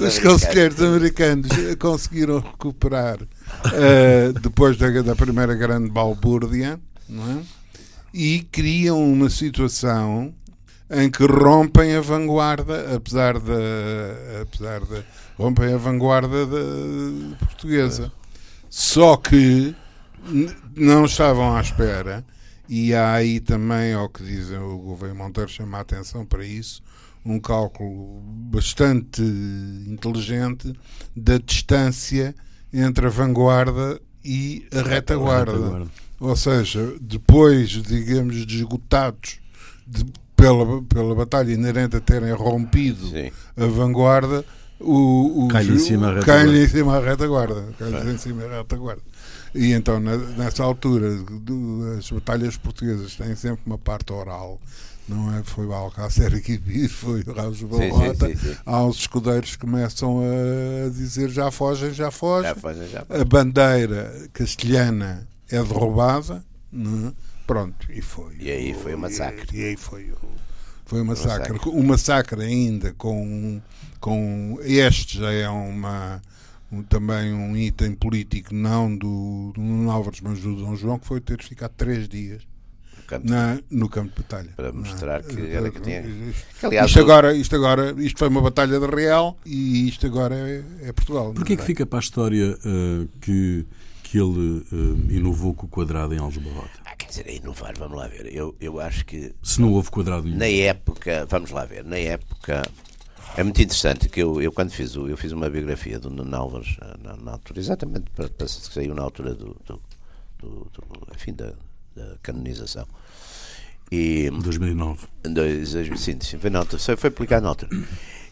[0.00, 1.48] Os conselheiros americanos
[1.78, 7.42] conseguiram recuperar uh, depois da, da, primeira grande balbúrdia não é?
[8.12, 10.34] e criam uma situação
[10.90, 14.42] em que rompem a vanguarda, apesar da.
[14.42, 15.02] Apesar de,
[15.38, 18.12] rompem a vanguarda da, portuguesa.
[18.68, 19.74] Só que
[20.76, 22.24] não estavam à espera,
[22.68, 26.82] e há aí também, ao que dizem o governo Monteiro, chama a atenção para isso,
[27.24, 30.72] um cálculo bastante inteligente
[31.14, 32.34] da distância
[32.72, 35.52] entre a vanguarda e a retaguarda.
[35.52, 35.90] retaguarda.
[36.18, 39.40] Ou seja, depois, digamos, de esgotados
[39.86, 40.06] de,
[40.36, 43.30] pela, pela batalha inerente a terem rompido Sim.
[43.56, 44.44] a vanguarda,
[44.80, 45.48] o, o,
[46.24, 47.68] cai em cima a retaguarda.
[47.78, 49.02] Cai em cima a retaguarda.
[49.54, 51.08] E então, nessa altura,
[51.98, 54.60] as batalhas portuguesas têm sempre uma parte oral.
[55.08, 55.42] Não é?
[55.42, 58.30] Foi o Alcácer Quibir, foi o Raul Balota.
[58.64, 62.48] Há uns escudeiros que começam a dizer já fogem, já fogem.
[62.50, 63.22] Já fogem, já fogem.
[63.22, 66.42] A bandeira castelhana é derrubada.
[66.70, 67.12] Não é?
[67.46, 68.36] Pronto, e foi.
[68.38, 69.46] E aí foi o massacre.
[69.52, 70.16] E, e aí foi o,
[70.86, 71.58] foi o massacre.
[71.66, 73.60] O um massacre ainda com,
[74.00, 74.58] com.
[74.62, 76.22] Este já é uma
[76.88, 81.42] também um item político, não do, do Álvares, mas do Dom João, que foi ter
[81.42, 82.42] ficado três dias
[82.96, 84.50] no campo, na, no campo de batalha.
[84.56, 86.02] Para mostrar que era que tinha.
[86.02, 90.34] Que, aliás, isto, agora, isto agora, isto foi uma batalha de real e isto agora
[90.34, 91.32] é, é Portugal.
[91.34, 93.66] Porquê é que fica para a história uh, que,
[94.04, 96.70] que ele uh, inovou com o quadrado em Aljubarrota?
[96.86, 98.34] Ah, quer dizer, inovar, vamos lá ver.
[98.34, 99.34] Eu, eu acho que.
[99.42, 100.38] Se não houve quadrado nenhum.
[100.38, 102.62] Na época, vamos lá ver, na época
[103.36, 106.76] é muito interessante que eu, eu quando fiz eu fiz uma biografia do Nuno Álvares
[106.80, 109.80] eh, na, na, altura, exatamente para, para saiu na altura do, do,
[110.38, 111.52] do, do enfim, da,
[111.96, 112.86] da canonização.
[113.90, 115.06] E, 2009.
[115.22, 117.70] Dois, sim, sim, foi, na altura, foi publicado na altura.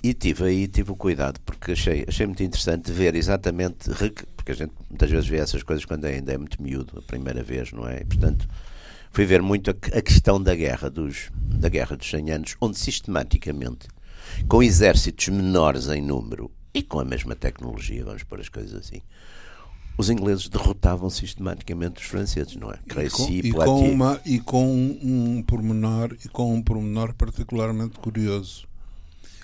[0.02, 3.90] E tive aí tive o cuidado, porque achei, achei muito interessante ver exatamente,
[4.34, 7.42] porque a gente muitas vezes vê essas coisas quando ainda é muito miúdo, a primeira
[7.42, 8.00] vez, não é?
[8.00, 8.48] E, portanto,
[9.10, 12.78] fui ver muito a, a questão da guerra dos, da guerra dos 100 anos, onde
[12.78, 13.88] sistematicamente
[14.48, 19.02] com exércitos menores em número e com a mesma tecnologia, vamos pôr as coisas assim,
[19.98, 22.78] os ingleses derrotavam sistematicamente os franceses, não é?
[22.88, 27.12] Crécy, e com, e com, uma, e com um, um pormenor e com um pormenor
[27.14, 28.66] particularmente curioso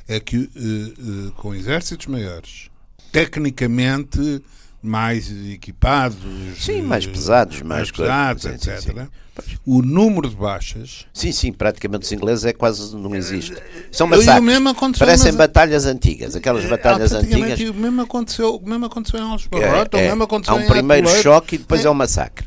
[0.08, 2.70] é que uh, uh, com exércitos maiores,
[3.12, 4.42] tecnicamente
[4.86, 6.16] mais equipados.
[6.58, 8.80] Sim, mais pesados, mais, mais pesados, sim, etc.
[8.80, 9.56] sim, sim.
[9.66, 11.04] O número de baixas.
[11.12, 13.54] Sim, sim, praticamente os ingleses é quase não existe.
[13.92, 14.98] São massacres.
[14.98, 17.70] Parecem nas- batalhas antigas, aquelas batalhas Ah, praticamente, antigas.
[17.76, 20.60] O mesmo aconteceu, o mesmo aconteceu em É, Algesbarrota, o é, mesmo há aconteceu um
[20.60, 21.22] em primeiro Atoleiro.
[21.22, 21.88] choque e depois É.
[21.88, 22.46] é um massacre.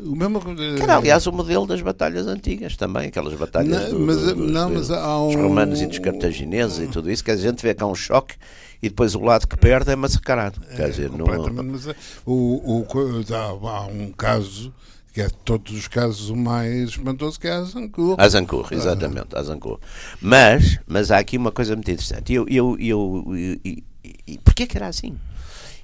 [0.00, 4.00] O mesmo, Que era, aliás, o modelo das batalhas antigas também, aquelas batalhas Não, do-
[4.06, 7.08] mas- do- dos, não, dos- mas há dos um- romanos e dos cartagineses e tudo
[7.10, 8.34] isso, que a gente vê que há um choque
[8.82, 10.60] e depois o lado que perde é massacrado.
[10.74, 11.26] Quer dizer, não,
[11.64, 11.94] mas é,
[12.26, 12.86] o, o,
[13.34, 14.74] há, há um caso
[15.12, 18.18] que é de todos os casos o mais espantoso que é a Zancourt.
[18.18, 19.80] Azancourt, exatamente, Azancourt.
[20.20, 22.32] Mas, mas há aqui uma coisa muito interessante.
[22.32, 25.18] Eu, eu, eu, e, e, e porquê que era assim?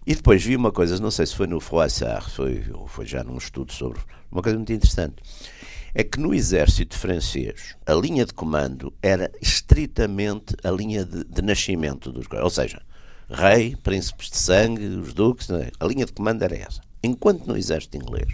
[0.06, 3.22] E depois vi uma coisa, não sei se foi no Froissart, foi, ou foi já
[3.22, 4.00] num estudo sobre
[4.32, 5.16] uma coisa muito interessante.
[5.94, 11.42] É que no exército francês a linha de comando era estritamente a linha de, de
[11.42, 12.80] nascimento dos ou seja,
[13.30, 15.70] rei, príncipes de sangue, os duques, é?
[15.78, 16.80] a linha de comando era essa.
[17.02, 18.28] Enquanto no exército inglês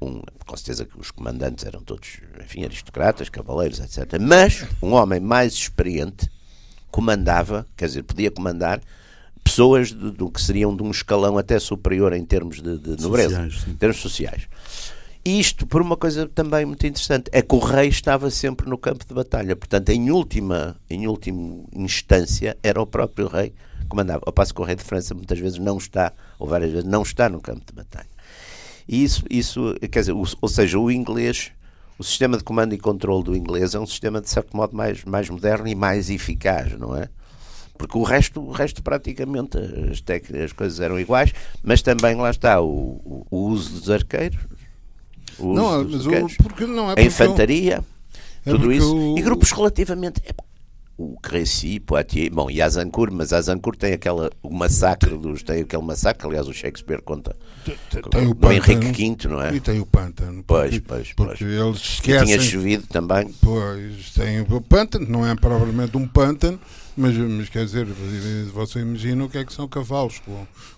[0.00, 4.20] um, com certeza que os comandantes eram todos, enfim, aristocratas, cavaleiros, etc.
[4.20, 6.30] Mas um homem mais experiente
[6.90, 8.80] comandava, quer dizer, podia comandar
[9.42, 13.42] pessoas do, do que seriam de um escalão até superior em termos de, de nobreza,
[13.44, 14.48] Sociais, em termos sociais.
[15.24, 18.78] E isto por uma coisa também muito interessante, é que o rei estava sempre no
[18.78, 23.52] campo de batalha, portanto, em última, em última instância, era o próprio rei
[23.88, 24.22] comandava.
[24.26, 27.02] Ao passo que o rei de França muitas vezes não está, ou várias vezes não
[27.02, 28.06] está no campo de batalha.
[28.86, 31.50] E isso, isso quer dizer, o- ou seja, o inglês,
[31.98, 35.04] o sistema de comando e controle do inglês é um sistema de certo modo mais,
[35.04, 37.08] mais moderno e mais eficaz, não é?
[37.76, 40.02] Porque o resto, o resto praticamente as,
[40.44, 44.38] as coisas eram iguais, mas também lá está o, o- uso dos arqueiros,
[45.38, 46.10] Não, mas o,
[46.42, 47.84] porque não é a porque infantaria,
[48.44, 50.20] é tudo isso, e grupos relativamente.
[51.00, 55.82] O Crécy, Poitiers, bom, e Azancourt, mas Azancourt tem aquela, o massacre dos, tem aquele
[55.82, 57.36] massacre, aliás, o Shakespeare conta
[58.10, 59.54] tem o do Henrique V, não é?
[59.54, 60.42] e tem o pântano.
[60.44, 61.52] Pois, porque, pois, porque pois.
[61.52, 62.40] eles Que tinha esquecem.
[62.40, 63.32] chovido também.
[63.40, 66.58] Pois, tem o pântano, não é propriamente um pântano,
[66.96, 67.86] mas, mas quer dizer,
[68.52, 70.32] você imagina o que é que são cavalos com,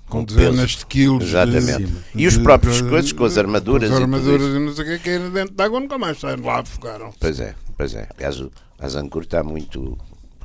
[0.06, 1.24] com Com dezenas de quilos.
[1.28, 1.84] Exatamente.
[1.86, 4.56] De, E os próprios de- coisas com as armaduras com as e armaduras isso.
[4.56, 7.10] e não sei o que, caíram dentro de água nunca mais saíram lá, afogaram.
[7.18, 8.06] Pois é, pois é.
[8.18, 9.96] Aliás, o Azancourt está muito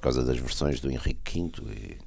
[0.06, 1.98] causa das versões do Henrique V e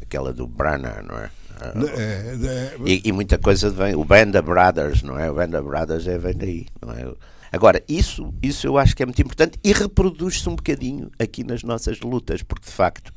[0.00, 1.30] aquela do Branagh, não é?
[1.60, 3.94] Ah, É, é, E, e muita coisa vem.
[3.94, 5.30] O Band of Brothers, não é?
[5.30, 7.12] O Band of Brothers é, vem daí, não é?
[7.50, 11.62] Agora, isso, isso eu acho que é muito importante e reproduz-se um bocadinho aqui nas
[11.62, 13.12] nossas lutas, porque de facto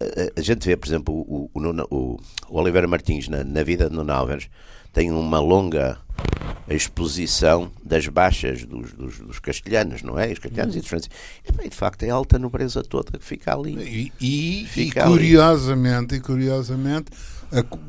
[0.00, 3.88] a, a gente vê, por exemplo, o, o, o, o Oliveira Martins na, na vida
[3.88, 4.12] de Nuno
[4.98, 5.96] tem uma longa
[6.68, 10.32] exposição das baixas dos, dos, dos castelhanos, não é?
[10.32, 11.16] Os castelhanos e dos franceses.
[11.48, 13.76] E, bem, de facto, é a alta nobreza toda que fica ali.
[13.76, 15.12] E, e- e Fica ali.
[15.12, 17.12] curiosamente, e curiosamente,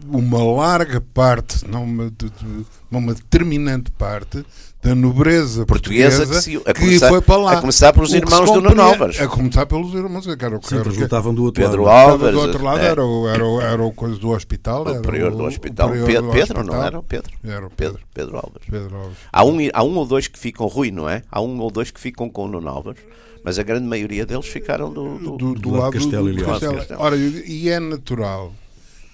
[0.08, 4.45] uma larga parte, não uma, de- de- uma determinante parte
[4.82, 7.52] da nobreza Portuguesa portuguesa, que se- a que começar- foi para lá.
[7.52, 9.19] a começar pelos O que irmãos do Nuno Álvares.
[9.19, 12.12] A começar pelos irmãos, eu quero, Sim, quero, que eles lutavam do outro Pedro lado.
[12.12, 12.34] Álvares.
[12.36, 14.86] do outro lado é, era, o, era, o, era o coisa do hospital.
[14.86, 15.89] o era prior do o- hospital.
[15.89, 16.84] o Pedro, do Pedro, não hospital.
[16.86, 17.32] era o Pedro?
[17.43, 18.08] Era o Pedro, Pedro.
[18.13, 18.67] Pedro Álvares.
[18.69, 19.17] Pedro Alves.
[19.34, 21.24] Há um, há um ou dois que ficam, Rui, não é?
[21.30, 23.02] Há um ou dois que ficam com o Nuno Álvares,
[23.43, 25.17] mas a grande maioria deles ficaram do.
[25.19, 26.45] do- do, do lado lado de Castelo do, e do.
[26.45, 26.80] Castelo.
[26.98, 28.54] Ora, e é natural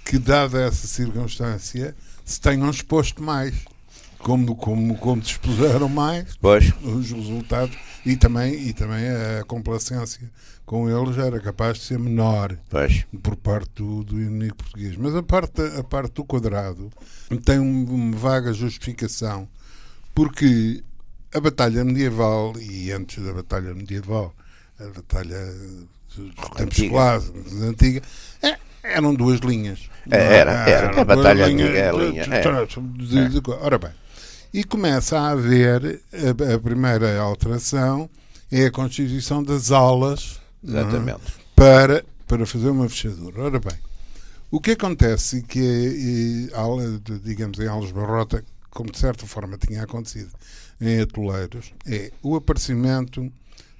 [0.05, 3.53] que, dada essa circunstância, se tenham exposto mais.
[4.19, 10.19] Como, como, como se expuseram mais, Pois, os resultados e também, e também a complacência
[10.65, 13.05] com eles era capaz de ser menor pois.
[13.21, 14.97] por parte do, do inimigo português.
[14.97, 16.89] Mas a parte, a parte do quadrado
[17.43, 19.47] tem um- uma vaga justificação,
[20.15, 20.83] porque
[21.31, 24.33] a batalha medieval, e antes da batalha medieval,
[24.79, 25.53] a batalha
[26.15, 28.01] dos tempos clássicos, antiga,
[28.41, 28.57] é-
[28.93, 29.89] eram duas linhas.
[30.09, 30.69] É, era, era.
[30.87, 32.65] Eram A batalha antiga é linha, é.
[32.65, 33.91] de- de- de- Ora bem,
[34.53, 38.09] e começa a haver a, a primeira alteração
[38.51, 40.69] é a constituição das aulas é?
[40.69, 41.21] Exatamente.
[41.55, 43.41] para, para fazer uma fechadura.
[43.43, 43.77] Ora bem,
[44.51, 49.83] o que acontece que, eh, de- digamos, em Aulas Barrota, como de certa forma tinha
[49.83, 50.29] acontecido
[50.79, 53.31] em Atoleiros, é o aparecimento,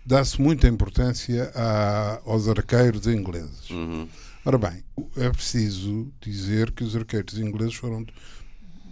[0.05, 3.69] dá-se muita importância a- aos arqueiros ingleses.
[3.69, 4.07] Uhum.
[4.45, 4.83] Ora bem,
[5.17, 8.05] é preciso dizer que os arqueiros ingleses foram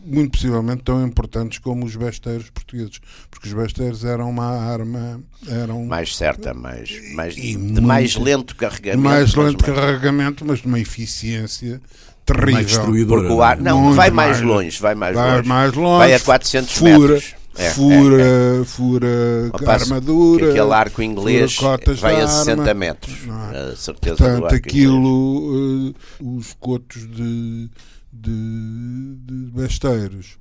[0.05, 2.99] muito possivelmente tão importantes como os besteiros portugueses,
[3.31, 8.55] porque os besteiros eram uma arma, eram Mais certa, mais, mais, de muito- mais lento
[8.55, 9.01] carregamento.
[9.03, 12.63] mais mas lento de mais- carregamento, mas de uma eficiência Mais terrível.
[12.65, 13.21] destruidora.
[13.21, 15.47] Porque o ar, não, Muito vai mais, mais- longe, vai mais Vai longe.
[15.47, 17.35] mais longe, Vai a 400 fura, metros.
[17.55, 18.65] É, fura, é, é.
[18.65, 20.45] fura passo armadura.
[20.45, 21.55] que aquele arco inglês
[22.01, 22.73] vai a 60 arma.
[22.73, 23.15] metros.
[23.53, 23.71] É?
[23.71, 27.69] A certeza Portanto, aquilo, eh, os cotos de,
[28.11, 30.37] de, de besteiros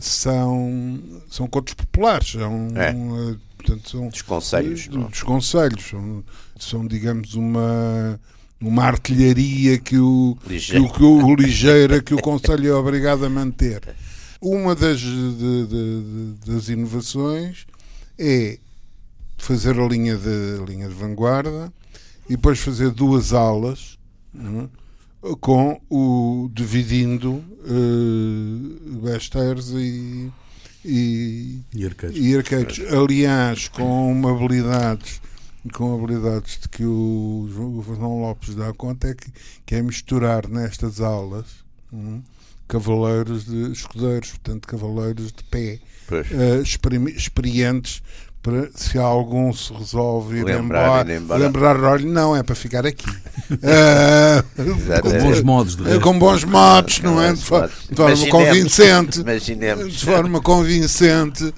[0.00, 0.98] são,
[1.30, 2.90] são contos populares, são, É.
[2.90, 4.88] eh, portanto, são Dos conselhos.
[4.90, 5.04] eh, não?
[5.04, 6.24] dos conselhos, são,
[6.58, 8.18] são digamos uma
[8.58, 10.84] uma artilharia que o, que Ligeiro.
[10.86, 13.82] o, que o ligeira que o conselho é obrigado a manter.
[14.40, 17.66] Uma das, de- de- das inovações
[18.18, 18.58] é
[19.38, 21.72] fazer a linha de, a linha de vanguarda
[22.28, 23.98] e depois fazer duas alas
[24.34, 24.68] é?
[25.40, 30.30] com o dividindo uh, besteiros e,
[30.84, 32.16] e, E arqueiros.
[32.18, 32.80] e arqueiros.
[32.92, 35.20] Aliás, com uma habilidades
[35.72, 39.32] com habilidades de que o João o João Lopes dá conta é que,
[39.64, 41.46] que é misturar nestas aulas
[41.92, 42.22] hum,
[42.68, 45.78] cavaleiros de escudeiros, portanto cavaleiros de pé
[46.62, 48.02] experi- experientes
[48.42, 51.40] para se algum se resolve ir Lembrar, embora, ir embora.
[51.40, 53.04] lembrar, olha, não é para ficar aqui.
[54.58, 55.02] Exato.
[55.02, 56.00] Com bons modos de eh, resto.
[56.00, 57.32] com bons modos, não é?
[57.32, 59.20] De, forma convincente.
[59.20, 59.92] Imaginemos.
[59.94, 61.52] De forma convincente.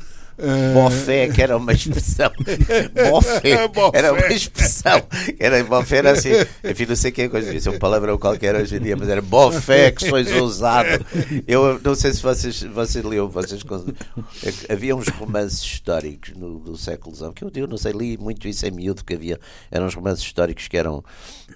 [0.74, 2.30] Bofé, que era uma expressão.
[3.10, 3.98] Bofé, Bofé.
[3.98, 5.02] era uma expressão.
[5.38, 6.30] Era, bofé era assim.
[6.64, 7.52] Enfim, não sei que é coisa.
[7.52, 11.04] Isso é um palavrão qualquer hoje em dia, mas era bofé, que sois ousado.
[11.46, 13.28] Eu não sei se vocês, vocês liam.
[13.28, 13.62] Vocês,
[14.68, 18.16] é havia uns romances históricos no, do século XIX, que eu, eu não sei, li
[18.16, 19.40] muito isso em miúdo, que havia.
[19.70, 21.02] Eram uns romances históricos que eram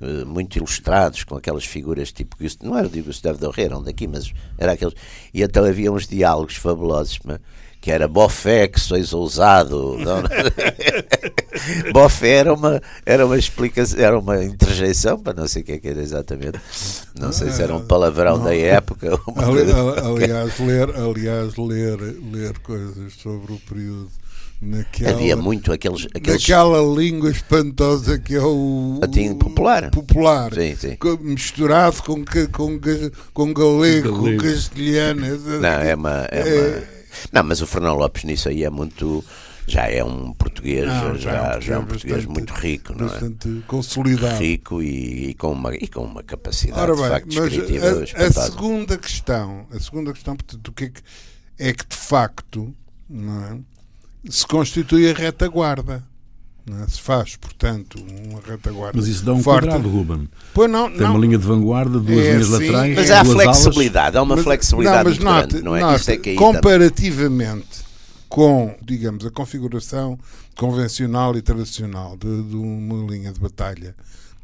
[0.00, 2.36] eh, muito ilustrados, com aquelas figuras tipo.
[2.62, 4.94] Não era de Gustavo Doré, eram daqui, mas era aqueles.
[5.32, 7.18] E então havia uns diálogos fabulosos.
[7.24, 7.38] mas-
[7.82, 9.98] que era Bofé, que sois ousado.
[9.98, 10.22] Não,
[11.92, 15.78] Bofé era uma, era uma explicação, era uma interjeição, para não sei o que é
[15.78, 16.60] que era exatamente.
[17.18, 19.08] Não sei se era um palavrão da época.
[19.36, 21.98] ali- aliás, ler, aliás ler,
[22.32, 24.08] ler coisas sobre o período
[24.60, 26.06] naquela, Havia muito aqueles.
[26.14, 29.90] aqueles naquela língua espantosa que é o Latim popular.
[29.90, 30.96] popular Sim, sim.
[31.20, 32.78] misturado com, com,
[33.34, 34.42] com galego, com Galego.
[34.44, 35.38] castelhano.
[35.60, 36.28] Não, é uma.
[36.30, 37.01] É uma...
[37.32, 39.24] Não, mas o Fernão Lopes nisso aí é muito.
[39.64, 43.10] Já é um português, Não, já, já, é um português bastante- muito rico, não é?
[43.10, 44.38] Bastante consolidado.
[44.42, 47.86] Rico e, e com uma, e com uma capacidade Ora de bem, facto mas descritiva
[47.86, 51.00] a, a segunda questão, a segunda questão, portanto, o que é que,
[51.60, 52.74] é que de facto
[53.08, 53.58] não é,
[54.30, 56.02] se constitui a retaguarda.
[56.64, 56.86] Não é?
[56.88, 57.98] Se faz, portanto,
[58.28, 58.92] uma retaguarda.
[58.96, 59.66] Mas isso dá um forte.
[59.66, 60.28] quadrado, Ruben.
[60.54, 61.10] Pois não, Tem não.
[61.10, 64.36] uma linha de vanguarda, duas É linhas assim, laterais, Mas há duas flexibilidade, há uma
[64.36, 65.80] Mas- flexibilidade não, mas note, grande, não é?
[65.80, 67.82] note, Isso é que aí também- comparativamente
[68.28, 70.18] com, digamos, a configuração
[70.56, 73.94] convencional e tradicional de, de uma linha de batalha,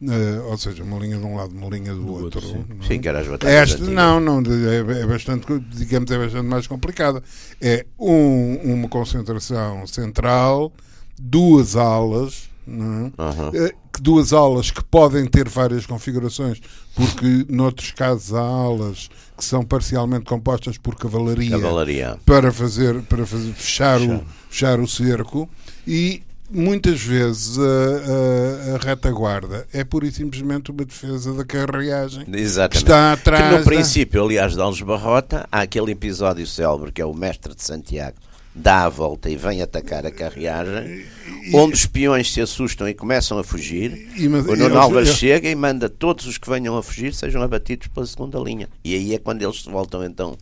[0.03, 2.25] eh, ou seja, uma linha de um lado, uma linha do, Do outro.
[2.45, 2.65] outro, sim.
[2.69, 2.89] não é?
[2.89, 3.95] Sim, que era as batalhas Esta, antigas.
[3.95, 7.23] não, não, é, é bastante, digamos, é bastante mais complicada.
[7.61, 10.73] É um- uma concentração central,
[11.21, 13.07] duas alas, não
[13.55, 13.73] é?
[13.93, 16.61] Que duas alas que podem ter várias configurações,
[16.95, 22.19] porque noutros casos há alas que são parcialmente compostas por cavalaria, Cavalaria.
[22.25, 25.49] para fazer para fazer fechar o fechar o cerco
[25.87, 32.25] e muitas vezes a, a- a retaguarda é pura e simplesmente uma defesa da carreagem
[32.25, 32.85] que Exatamente.
[32.85, 37.03] está atrás que no da- princípio, aliás, de Alves Barrota, há aquele episódio célebre que
[37.03, 38.17] é o mestre de Santiago
[38.59, 41.05] dá a volta e vem atacar a carreagem,
[41.55, 44.09] onde os peões se assustam e começam a fugir.
[44.17, 47.41] E- mas o Nuno Álvares chega e manda todos os que venham a fugir sejam
[47.43, 48.69] abatidos pela segunda linha.
[48.85, 50.37] E aí é quando eles voltam então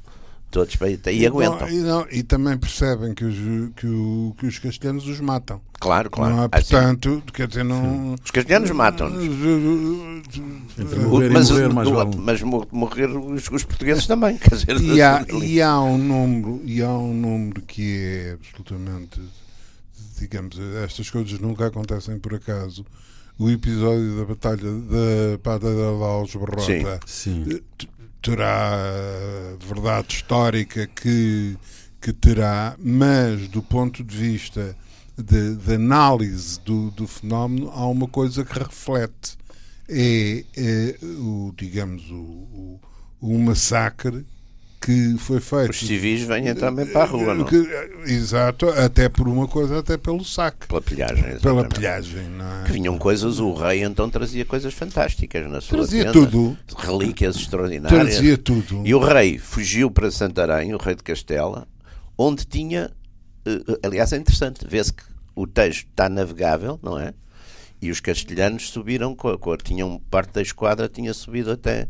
[0.50, 1.58] todos para e aguentam.
[1.58, 3.34] Bom, e, não, e também percebem que os,
[3.76, 5.60] que, o- que os castelhanos os matam.
[5.78, 6.34] Claro, claro.
[6.36, 6.48] Não é?
[6.52, 8.14] Assim, Portanto, quer dizer, não.
[8.14, 9.22] os castelhanos matam-nos.
[9.22, 9.28] E
[11.72, 14.36] Mas, mas mo- morrer os, os portugueses também.
[14.38, 19.20] Quer dizer, E há, e há um número e há um número que é absolutamente
[20.18, 22.86] digamos estas coisas nunca acontecem por acaso
[23.38, 27.44] o episódio da batalha da Pada de Alves Barrota Sim.
[27.50, 27.88] eh, t-
[28.26, 31.56] terá eh, verdade histórica que
[32.00, 34.76] que terá mas do ponto de vista
[35.16, 39.38] de, de análise do, do fenómeno há uma coisa que reflete.
[39.88, 42.80] É, é o digamos o, o,
[43.20, 44.26] o massacre
[44.86, 47.44] que foi feito Os civis vêm também para a rua, não?
[47.44, 47.66] Que-
[48.06, 51.22] exato, até por uma coisa, até pelo saque, Pela pilhagem.
[51.24, 51.74] pela exatamente.
[51.74, 52.72] pilhagem, não Que é?
[52.72, 56.12] vinham coisas, o rei então trazia coisas fantásticas na sua Trazia tenda.
[56.12, 56.56] tudo.
[56.78, 58.00] Relíquias extraordinárias.
[58.12, 58.82] Trazia tudo.
[58.86, 61.66] E o rei fugiu para Santarém, o rei de Castela,
[62.16, 62.90] onde tinha.
[63.44, 65.02] eh, Aliás, é interessante, vê-se que
[65.34, 67.12] o texto está navegável, não é?
[67.82, 69.16] E os castelhanos subiram,
[69.64, 71.88] tinham parte da esquadra tinha subido até,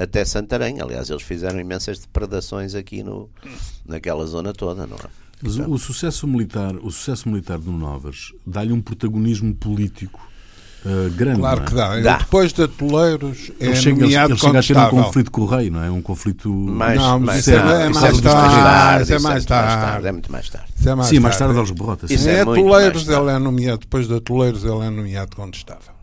[0.00, 0.80] até Santarém.
[0.80, 3.28] Aliás, eles fizeram imensas depredações aqui no,
[3.86, 5.08] naquela zona toda, não é?
[5.42, 10.20] Mas o, o sucesso militar, o sucesso militar do Novas dá-lhe um protagonismo político
[10.84, 11.40] uh, grande.
[11.40, 11.64] Claro é?
[11.66, 12.00] que dá.
[12.00, 12.16] Dá.
[12.18, 15.40] Depois de Atoleiros é Ele chega, ele, nomeado ele chega a ter um conflito com
[15.42, 15.90] o rei, não é?
[15.90, 16.50] Um conflito.
[16.50, 20.06] Mais, Não, mas mais isso é- tarde, é isso mais tarde, é mais muito tarde.
[20.06, 20.66] É muito mais tarde.
[20.78, 22.10] Isso é Sim, mais tarde aos Borrotas.
[22.10, 23.28] Isso é muito Atoleiros mais tarde.
[23.28, 25.99] ele é nomeado, depois de Atoleiros ele é nomeado contestável.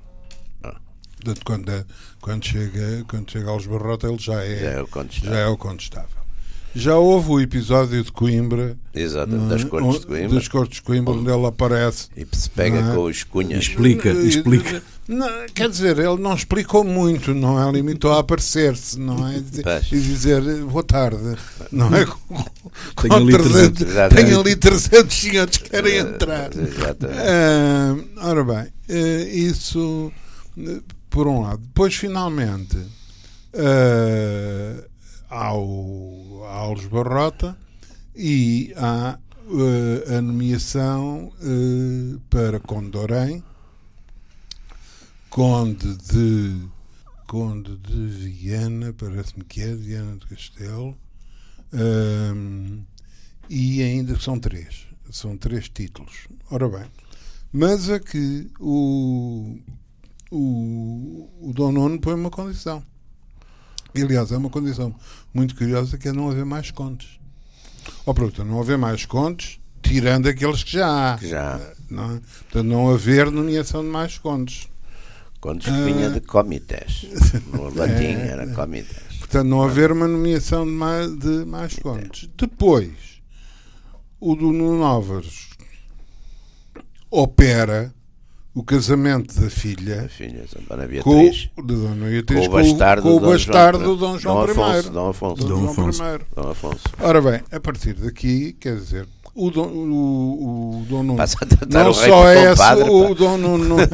[1.18, 1.86] Portanto, quando, é-
[2.22, 5.34] quando, chega, quando chega aos Barrota ele já é, Já é o contestável.
[5.34, 6.18] já é o contestável.
[6.76, 9.50] Já houve o episódio de Coimbra, Exatamente, não é?
[9.50, 10.36] das cortes de Coimbra.
[10.36, 12.08] das Cortes de Coimbra, onde ele aparece.
[12.16, 12.94] E se pega é?
[12.94, 13.64] com os cunhas.
[13.64, 14.84] Explica, explica.
[15.08, 17.72] Não, quer dizer, ele não explicou muito, não é?
[17.72, 19.38] Limitou a aparecer-se, não é?
[19.92, 21.36] E dizer boa tarde,
[21.72, 22.06] não é?
[22.28, 22.44] Com,
[23.02, 26.52] Tenho com ali 300, 300, tenho ali 300 senhores que querem entrar.
[26.56, 27.20] Exatamente.
[27.20, 27.96] Ah,
[28.28, 30.12] ora bem, eh, isso
[30.60, 30.80] eh,
[31.18, 31.64] por um lado.
[31.64, 32.78] Depois, finalmente,
[33.52, 34.88] eh,
[35.28, 37.58] há o Alves Barrota
[38.16, 39.18] e há
[39.50, 43.44] eh, a nomeação eh, para Condorém,
[45.28, 46.70] Conde de
[47.26, 50.96] Conde de Viana, parece-me que é, Viana de Castelo,
[51.74, 52.84] Ahm,
[53.50, 54.86] e ainda são três.
[55.10, 56.28] São três títulos.
[56.52, 56.86] Ora bem,
[57.52, 59.58] mas aqui o,
[60.32, 62.84] o, o Dom Nuno põe uma condição.
[63.96, 64.94] E, aliás, é uma condição
[65.34, 67.20] muito curiosa que é não haver mais contos.
[68.06, 71.18] Ou pronto, não haver mais contos, tirando aqueles que já há.
[71.18, 71.60] Que já.
[71.90, 72.20] Não é?
[72.20, 74.68] Portanto, não haver nomeação de mais contos.
[75.40, 76.12] Quando se vinha Ah.
[76.12, 77.06] de comités.
[77.54, 78.28] No latim É.
[78.28, 79.04] era comités.
[79.20, 82.30] Portanto, não haver uma nomeação de mais, de mais contos.
[82.38, 82.92] Depois,
[84.20, 85.48] o do Nuno Álvares
[87.10, 87.94] opera
[88.58, 91.50] o casamento da A filha filha de Dona com, Beatriz.
[91.56, 94.92] de Dona Com Beatriz, o bastardo, com o Dom bastardo João, Dom João Afonso, I.
[94.92, 95.48] Dom Afonso.
[95.48, 96.04] Dom Dom Afonso.
[96.04, 96.20] I.
[96.36, 96.84] Dom Afonso.
[97.00, 101.26] Ora bem, a partir daqui, quer dizer, o Dom, o, o Dom Nuno a
[101.70, 103.14] não o só é compadre, o pá.
[103.14, 103.76] Dom Nuno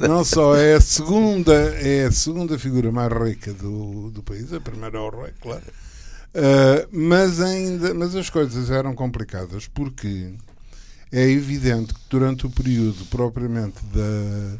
[0.00, 4.52] a não só é a segunda é a segunda figura mais rica do, do país
[4.52, 5.62] a primeira é o rei claro
[6.36, 10.34] Uh, mas ainda mas as coisas eram complicadas porque
[11.18, 14.58] é evidente que durante o período propriamente da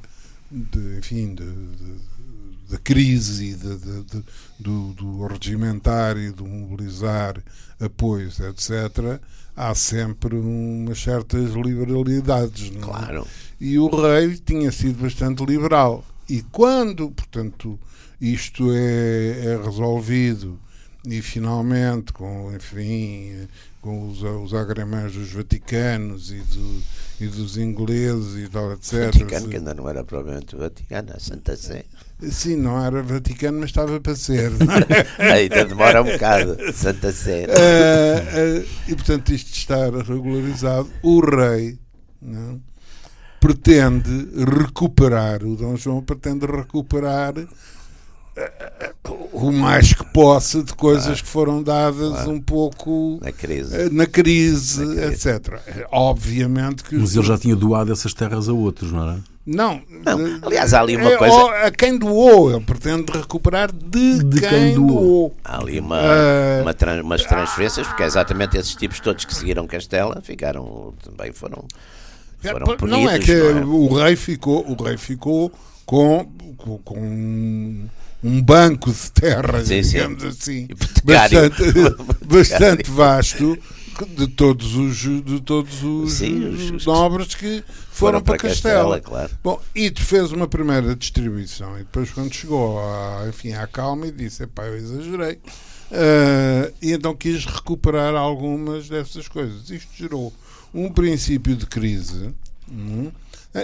[0.51, 2.17] de, enfim de, de-
[2.71, 4.25] da crise de- de- de-
[4.59, 7.41] do, do regimentar e do mobilizar
[7.81, 9.21] apoios etc
[9.57, 12.85] há sempre umas certas liberalidades não é?
[12.85, 13.27] Claro.
[13.61, 16.05] e o rei tinha sido bastante liberal.
[16.29, 17.79] E quando, portanto,
[18.21, 20.59] isto é, é resolvido
[21.07, 23.49] e finalmente com, enfim,
[23.81, 24.51] com os, os
[25.13, 26.83] dos vaticanos e, do,
[27.21, 29.07] e dos ingleses e tal, etc.
[29.07, 31.85] Vaticano, que ainda não era propriamente o Vaticano, a Santa Sé.
[32.21, 34.51] Sim, não era Vaticano, mas estava para ser.
[35.19, 36.57] Ainda demora um bocado.
[36.73, 37.45] Santa Sé.
[37.45, 40.91] Ah, ah, e portanto isto está regularizado.
[41.03, 41.79] O rei
[42.21, 42.61] não,
[43.39, 47.35] pretende recuperar, o Dom João pretende recuperar
[49.33, 52.31] o mais que possa de coisas que foram dadas Claro.
[52.31, 53.75] um pouco Na crise.
[53.77, 55.29] ah, na crise, Na crise.
[55.31, 55.61] etc.
[55.91, 59.21] Obviamente que Mas os- ele já tinha doado essas terras a outros, não era?
[59.47, 63.71] não, Não, eh, aliás, há ali uma é coisa- a quem doou, ele pretende recuperar
[63.73, 64.89] de, De quem, quem doou.
[64.89, 65.37] doou.
[65.45, 66.63] Há ali uma, Ah.
[66.63, 71.33] uma tran- umas transferências, porque é exatamente esses tipos todos que seguiram Castela ficaram também
[71.33, 71.65] foram,
[72.43, 73.03] foram É, punidos.
[73.05, 73.65] não é que não é?
[73.65, 75.53] o rei ficou, o rei ficou
[75.85, 76.27] com,
[76.59, 77.85] com, com
[78.27, 79.93] um, banco de terra, Sim, sim.
[79.93, 81.51] digamos assim, Hipotecário.
[81.51, 83.59] bastante, bastante vasto
[84.17, 89.01] de todos os de todos os, Sim, os- os que nobres que foram, para Castela.
[89.01, 89.31] claro.
[89.43, 94.11] Bom, e fez uma primeira distribuição e depois quando chegou à, enfim, à calma e
[94.13, 95.39] disse, epá, eu exagerei.
[95.91, 99.71] Ah, e então quis recuperar algumas dessas coisas.
[99.71, 100.33] Isto gerou
[100.75, 102.35] um princípio de crise
[102.71, 103.11] hum,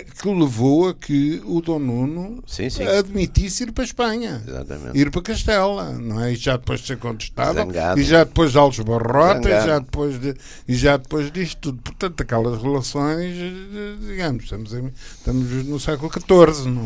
[0.01, 2.84] que levou a que o Dom Nuno Sim, sim.
[2.86, 4.43] admitisse ir para a Espanha.
[4.47, 4.99] Exatamente.
[4.99, 6.32] Ir para Castela, não é?
[6.32, 8.01] E já depois de ser contestável, Zangado.
[8.01, 10.34] e já depois de Alves Barrota, e já depois, de,
[10.66, 11.82] e já depois disto tudo.
[11.82, 16.82] Portanto, aquelas relações, eh, digamos, estamos, em- estamos no século XIV, não,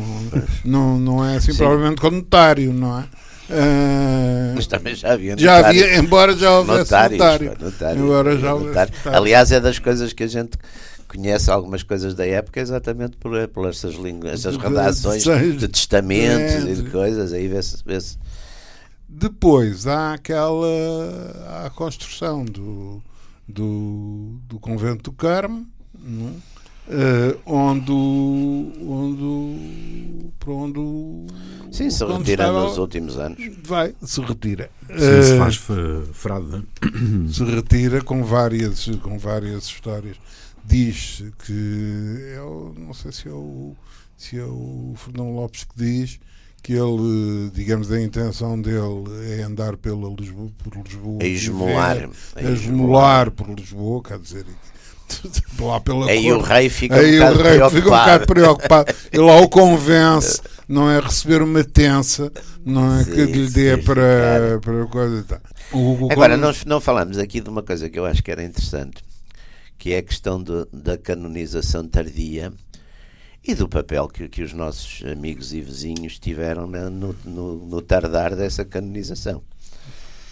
[0.65, 1.59] não, não é assim Sim.
[1.59, 3.05] provavelmente com notário, não é?
[3.49, 7.53] Ah, Mas também já havia já havia, embora já houvesse notário.
[7.97, 8.93] Embora já houvesse notário.
[9.05, 10.57] Aliás, é das coisas que a gente
[11.07, 16.71] conhece algumas coisas da época exatamente por, por essas, lingu- essas redações de- testamentos é,
[16.71, 17.77] e de coisas, aí vê-se.
[17.85, 18.17] vê-se.
[19.09, 20.67] Depois há aquela
[21.49, 23.01] há a construção do,
[23.47, 25.65] do, do convento do Carmo,
[25.97, 26.33] não?
[26.89, 30.79] Eh, onde, o- onde, para onde
[31.69, 32.13] Sim, se retira
[32.45, 33.37] condestável nos últimos anos.
[33.63, 34.69] vai, se retira.
[34.89, 35.73] Sim, se Eh, faz fa-
[36.13, 36.63] frade, não é?
[37.33, 40.15] se retira com várias, com várias histórias.
[40.67, 43.73] Diz que é o, não sei se é o
[44.17, 46.19] se é o Fernão Lopes que diz
[46.61, 49.03] que ele, digamos, a intenção dele
[49.39, 51.19] é andar pela Lisboa, por Lisboa.
[51.23, 52.09] A esmolar.
[52.35, 54.45] A esmolar por Lisboa, quer dizer,
[55.61, 56.37] lá pela Aí cor.
[56.37, 57.75] o rei fica Aí um o bocado rei preocupado.
[57.75, 58.93] fica um bocado preocupado.
[59.13, 62.31] Ele lá o convence, não é receber uma tensa,
[62.65, 65.39] não é Sim, que lhe dê para, para coisa e tal.
[65.71, 68.31] O- o- Agora, quando- nós não falamos aqui de uma coisa que eu acho que
[68.31, 68.97] era interessante,
[69.77, 72.51] que é a questão do- da canonização tardia
[73.43, 77.81] e do papel que, que os nossos amigos e vizinhos tiveram na- no, no- no
[77.81, 79.41] tardar dessa canonização.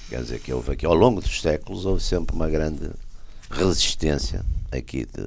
[0.10, 2.90] Quer dizer, que houve aqui, ao longo dos séculos, houve sempre uma grande
[3.50, 5.26] resistência aqui de,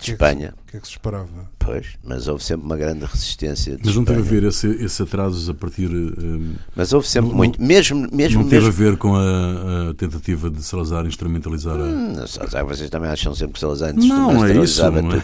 [0.00, 0.54] de que é que Espanha.
[0.66, 1.28] O que é que se esperava?
[1.58, 4.40] Pois, mas houve sempre uma grande resistência de Mas não teve a Espanha.
[4.40, 5.90] ver esse, esse atrasos a partir.
[5.90, 9.90] eh, Mas houve sempre Não- muito, mesmo, mesmo, não teve mesmo a ver com a,
[9.90, 11.82] a tentativa de Salazar instrumentalizar a.
[11.82, 12.14] Hum,
[12.50, 14.82] já vocês também acham sempre que Salazar Não, é isso.
[14.82, 15.22] instrumentalizava não é?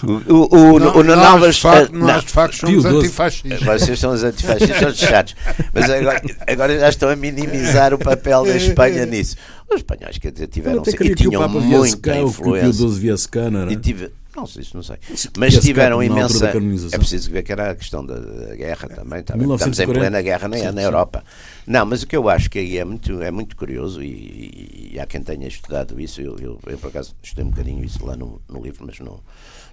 [0.00, 0.22] tudo.
[0.28, 1.54] O, o, o, Não, o Nuno nós, Alves.
[1.56, 3.62] de facto, eh, nós, de facto, somos antifascistas.
[3.62, 5.34] Vocês são os antifascistas, são os chatos.
[5.72, 9.36] Mas agora, agora já estão a minimizar o papel da Espanha nisso.
[9.74, 12.44] Os espanhóis, quer dizer, tiveram e que o tinham viesse muita cá, ou que o
[12.44, 12.88] Pio influência.
[12.88, 13.72] Viesse cá, não era?
[13.72, 14.96] E tive, não sei, isso não sei.
[15.14, 16.48] Se Mas tiveram na imensa.
[16.92, 18.16] É preciso ver que era a questão da,
[18.56, 19.22] guerra também.
[19.22, 19.52] também.
[19.52, 20.00] Estamos em 1940.
[20.00, 20.80] plena guerra na, Sim, na sim.
[20.80, 21.24] Europa.
[21.66, 25.00] Não, mas o que eu acho que aí é muito, é muito curioso e, e
[25.00, 26.20] há quem tenha estudado isso.
[26.20, 29.20] Eu, eu, eu, por acaso, estudei um bocadinho isso lá no, no livro, mas não,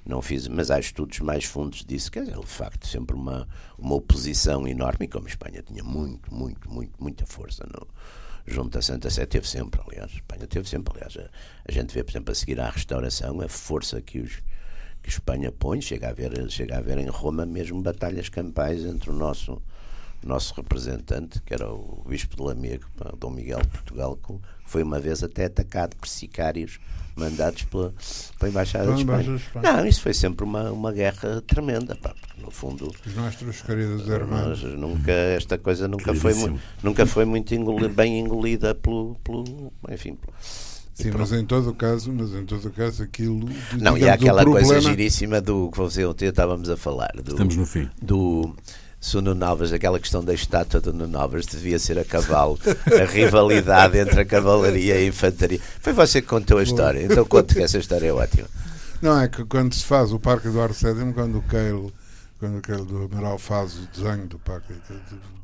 [0.05, 0.47] não fiz.
[0.47, 2.11] Mas há estudos mais fundos disso.
[2.11, 3.47] Quer dizer, de facto, sempre uma,
[3.79, 5.05] uma oposição enorme.
[5.05, 7.87] E como a Espanha tinha muito, muito, muito, muita força no,
[8.45, 10.11] junto à Santa Sé, teve sempre, aliás.
[10.11, 11.17] Espanha teve sempre, aliás.
[11.17, 11.29] A,
[11.67, 14.41] a gente vê, por exemplo, a seguir à restauração, a força que os
[15.01, 19.09] que Espanha põe, chega a ver, chega a haver em Roma mesmo batalhas campais entre
[19.09, 19.61] o nosso
[20.23, 22.85] nosso representante, que era o Bispo de Lamego,
[23.17, 26.79] Dom Miguel de Portugal, que foi uma vez até atacado por sicários
[27.21, 27.93] mandados pela,
[28.39, 29.21] pela Embaixada Pela de Espanha.
[29.23, 29.73] Embaixada de Espanha.
[29.77, 34.07] Não, isso foi sempre uma, uma guerra tremenda, pá, porque no fundo Os nossos queridos
[34.07, 34.63] irmãos.
[34.63, 36.33] nunca, esta coisa nunca foi,
[36.83, 40.33] nunca foi muito engoli- bem engolida pelo, pelo enfim, pelo-
[40.93, 43.49] Sim, mas em todo o caso, mas em todo o caso aquilo.
[43.79, 47.31] não, e há aquela coisa problema- giríssima do que você ontem estávamos a falar, do,
[47.31, 47.89] Estamos no fim.
[48.01, 48.53] do
[49.01, 49.43] se o Nuno
[49.73, 52.59] aquela questão da estátua do Nuno Alves devia ser a cavalo,
[53.01, 55.59] a rivalidade entre a cavalaria e a infantaria.
[55.81, 58.47] Foi você que contou a história, então conte que essa história é ótima.
[59.01, 61.91] Não, é que quando se faz o Parque Eduardo VII, quando o Keilo,
[62.37, 64.71] quando o do Amaral faz o desenho do Parque,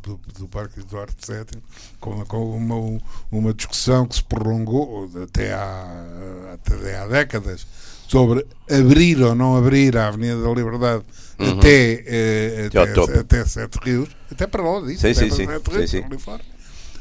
[0.03, 1.59] do, do, Parque Eduardo VII,
[1.99, 3.01] com, com uma,
[3.31, 6.05] uma discussão que se prolongou até há,
[6.53, 7.65] até há décadas
[8.07, 11.03] sobre abrir ou não abrir a Avenida da Liberdade
[11.39, 11.59] Uhum.
[11.59, 15.55] até, eh, Até até, até Sete Rios, até para lá disso, Sim, até sim, para.
[15.55, 16.39] Sete Rios, Sim, sim.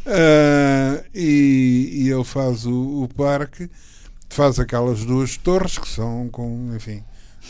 [0.06, 3.68] Ah, e, e ele faz o, o parque,
[4.28, 7.02] faz aquelas duas torres que são com, enfim,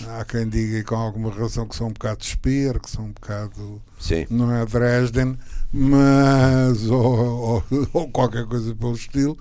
[0.09, 3.12] há quem diga com alguma razão que são um bocado de Speer, que são um
[3.12, 4.26] bocado, Sim.
[4.30, 5.37] não é Dresden,
[5.70, 9.37] mas ou, ou, ou qualquer coisa pelo estilo,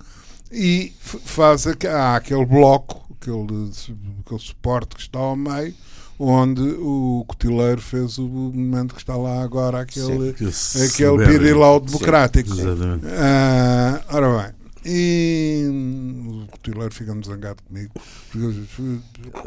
[0.52, 3.70] e faz há aquele bloco, aquele,
[4.20, 5.74] aquele suporte que está ao meio,
[6.18, 12.50] onde o cotileiro fez o monumento que está lá agora, aquele, aquele pirilau democrático.
[12.50, 13.06] Exatamente.
[13.18, 14.56] Ah, ora bem,
[14.88, 17.92] e o cotileiro fica-me zangado comigo.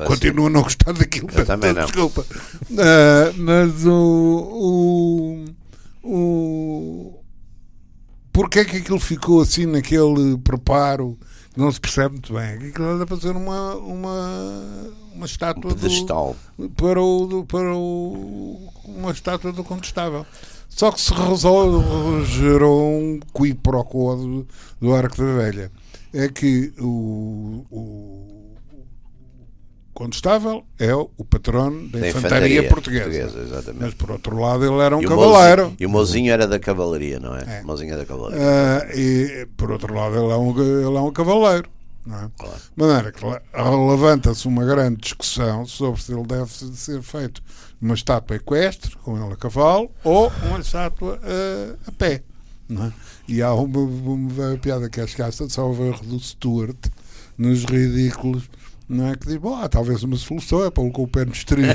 [0.05, 1.29] Continuo a não gostar daquilo.
[1.33, 1.85] Eu também não.
[1.85, 2.25] Desculpa.
[2.77, 5.45] Ah, mas o.
[6.03, 7.19] o, o
[8.33, 11.17] Porquê é que aquilo ficou assim naquele preparo?
[11.59, 12.69] Não se percebe muito bem.
[12.69, 16.35] Aquilo era ser uma, uma, uma estátua do, Pedestal.
[16.77, 20.25] para, o, do- para o, uma estátua do Contestável.
[20.69, 24.47] Só que se resolve, gerou um qui pro quo do,
[24.79, 25.71] do Arco da Velha.
[26.13, 28.48] É que o, o
[29.99, 33.37] Contestável é o patrono da, Da infantaria, portuguesa.
[33.41, 33.81] exatamente.
[33.81, 35.61] Mas por outro lado ele era um E o cavaleiro.
[35.63, 37.59] mozinho- E o mozinho era da cavalaria, não é?
[37.59, 37.61] É.
[37.61, 38.39] O mozinho é da cavalaria.
[38.41, 41.69] Ah, e por outro lado ele é um, ele é um cavaleiro.
[42.05, 42.29] Não é?
[42.39, 42.55] Claro.
[42.77, 43.41] De maneira que le-
[43.91, 47.43] levanta-se uma grande discussão sobre se ele deve ser feito
[47.81, 52.23] uma estátua equestre, com ele a cavalo, ou uma estátua ah, a pé.
[52.71, 52.91] É?
[53.27, 56.77] E há uma, uma piada que acho que há salvo erro do Stuart,
[57.37, 58.43] nos ridículos,
[58.89, 59.15] não é?
[59.15, 61.69] Que diz: Bom, há talvez uma solução é pô-lo com o pé no estribo.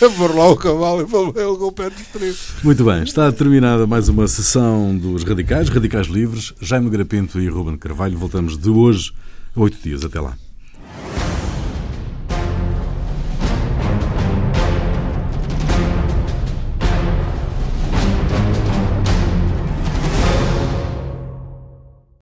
[0.00, 2.36] É pôr lá o cavalo e pô-lo com o pé no estribo.
[2.62, 7.76] Muito bem, está terminada mais uma sessão dos Radicais, Radicais Livres, Jaime Grapinto e Ruben
[7.76, 8.18] Carvalho.
[8.18, 9.12] Voltamos de hoje
[9.54, 10.04] a oito dias.
[10.04, 10.36] Até lá.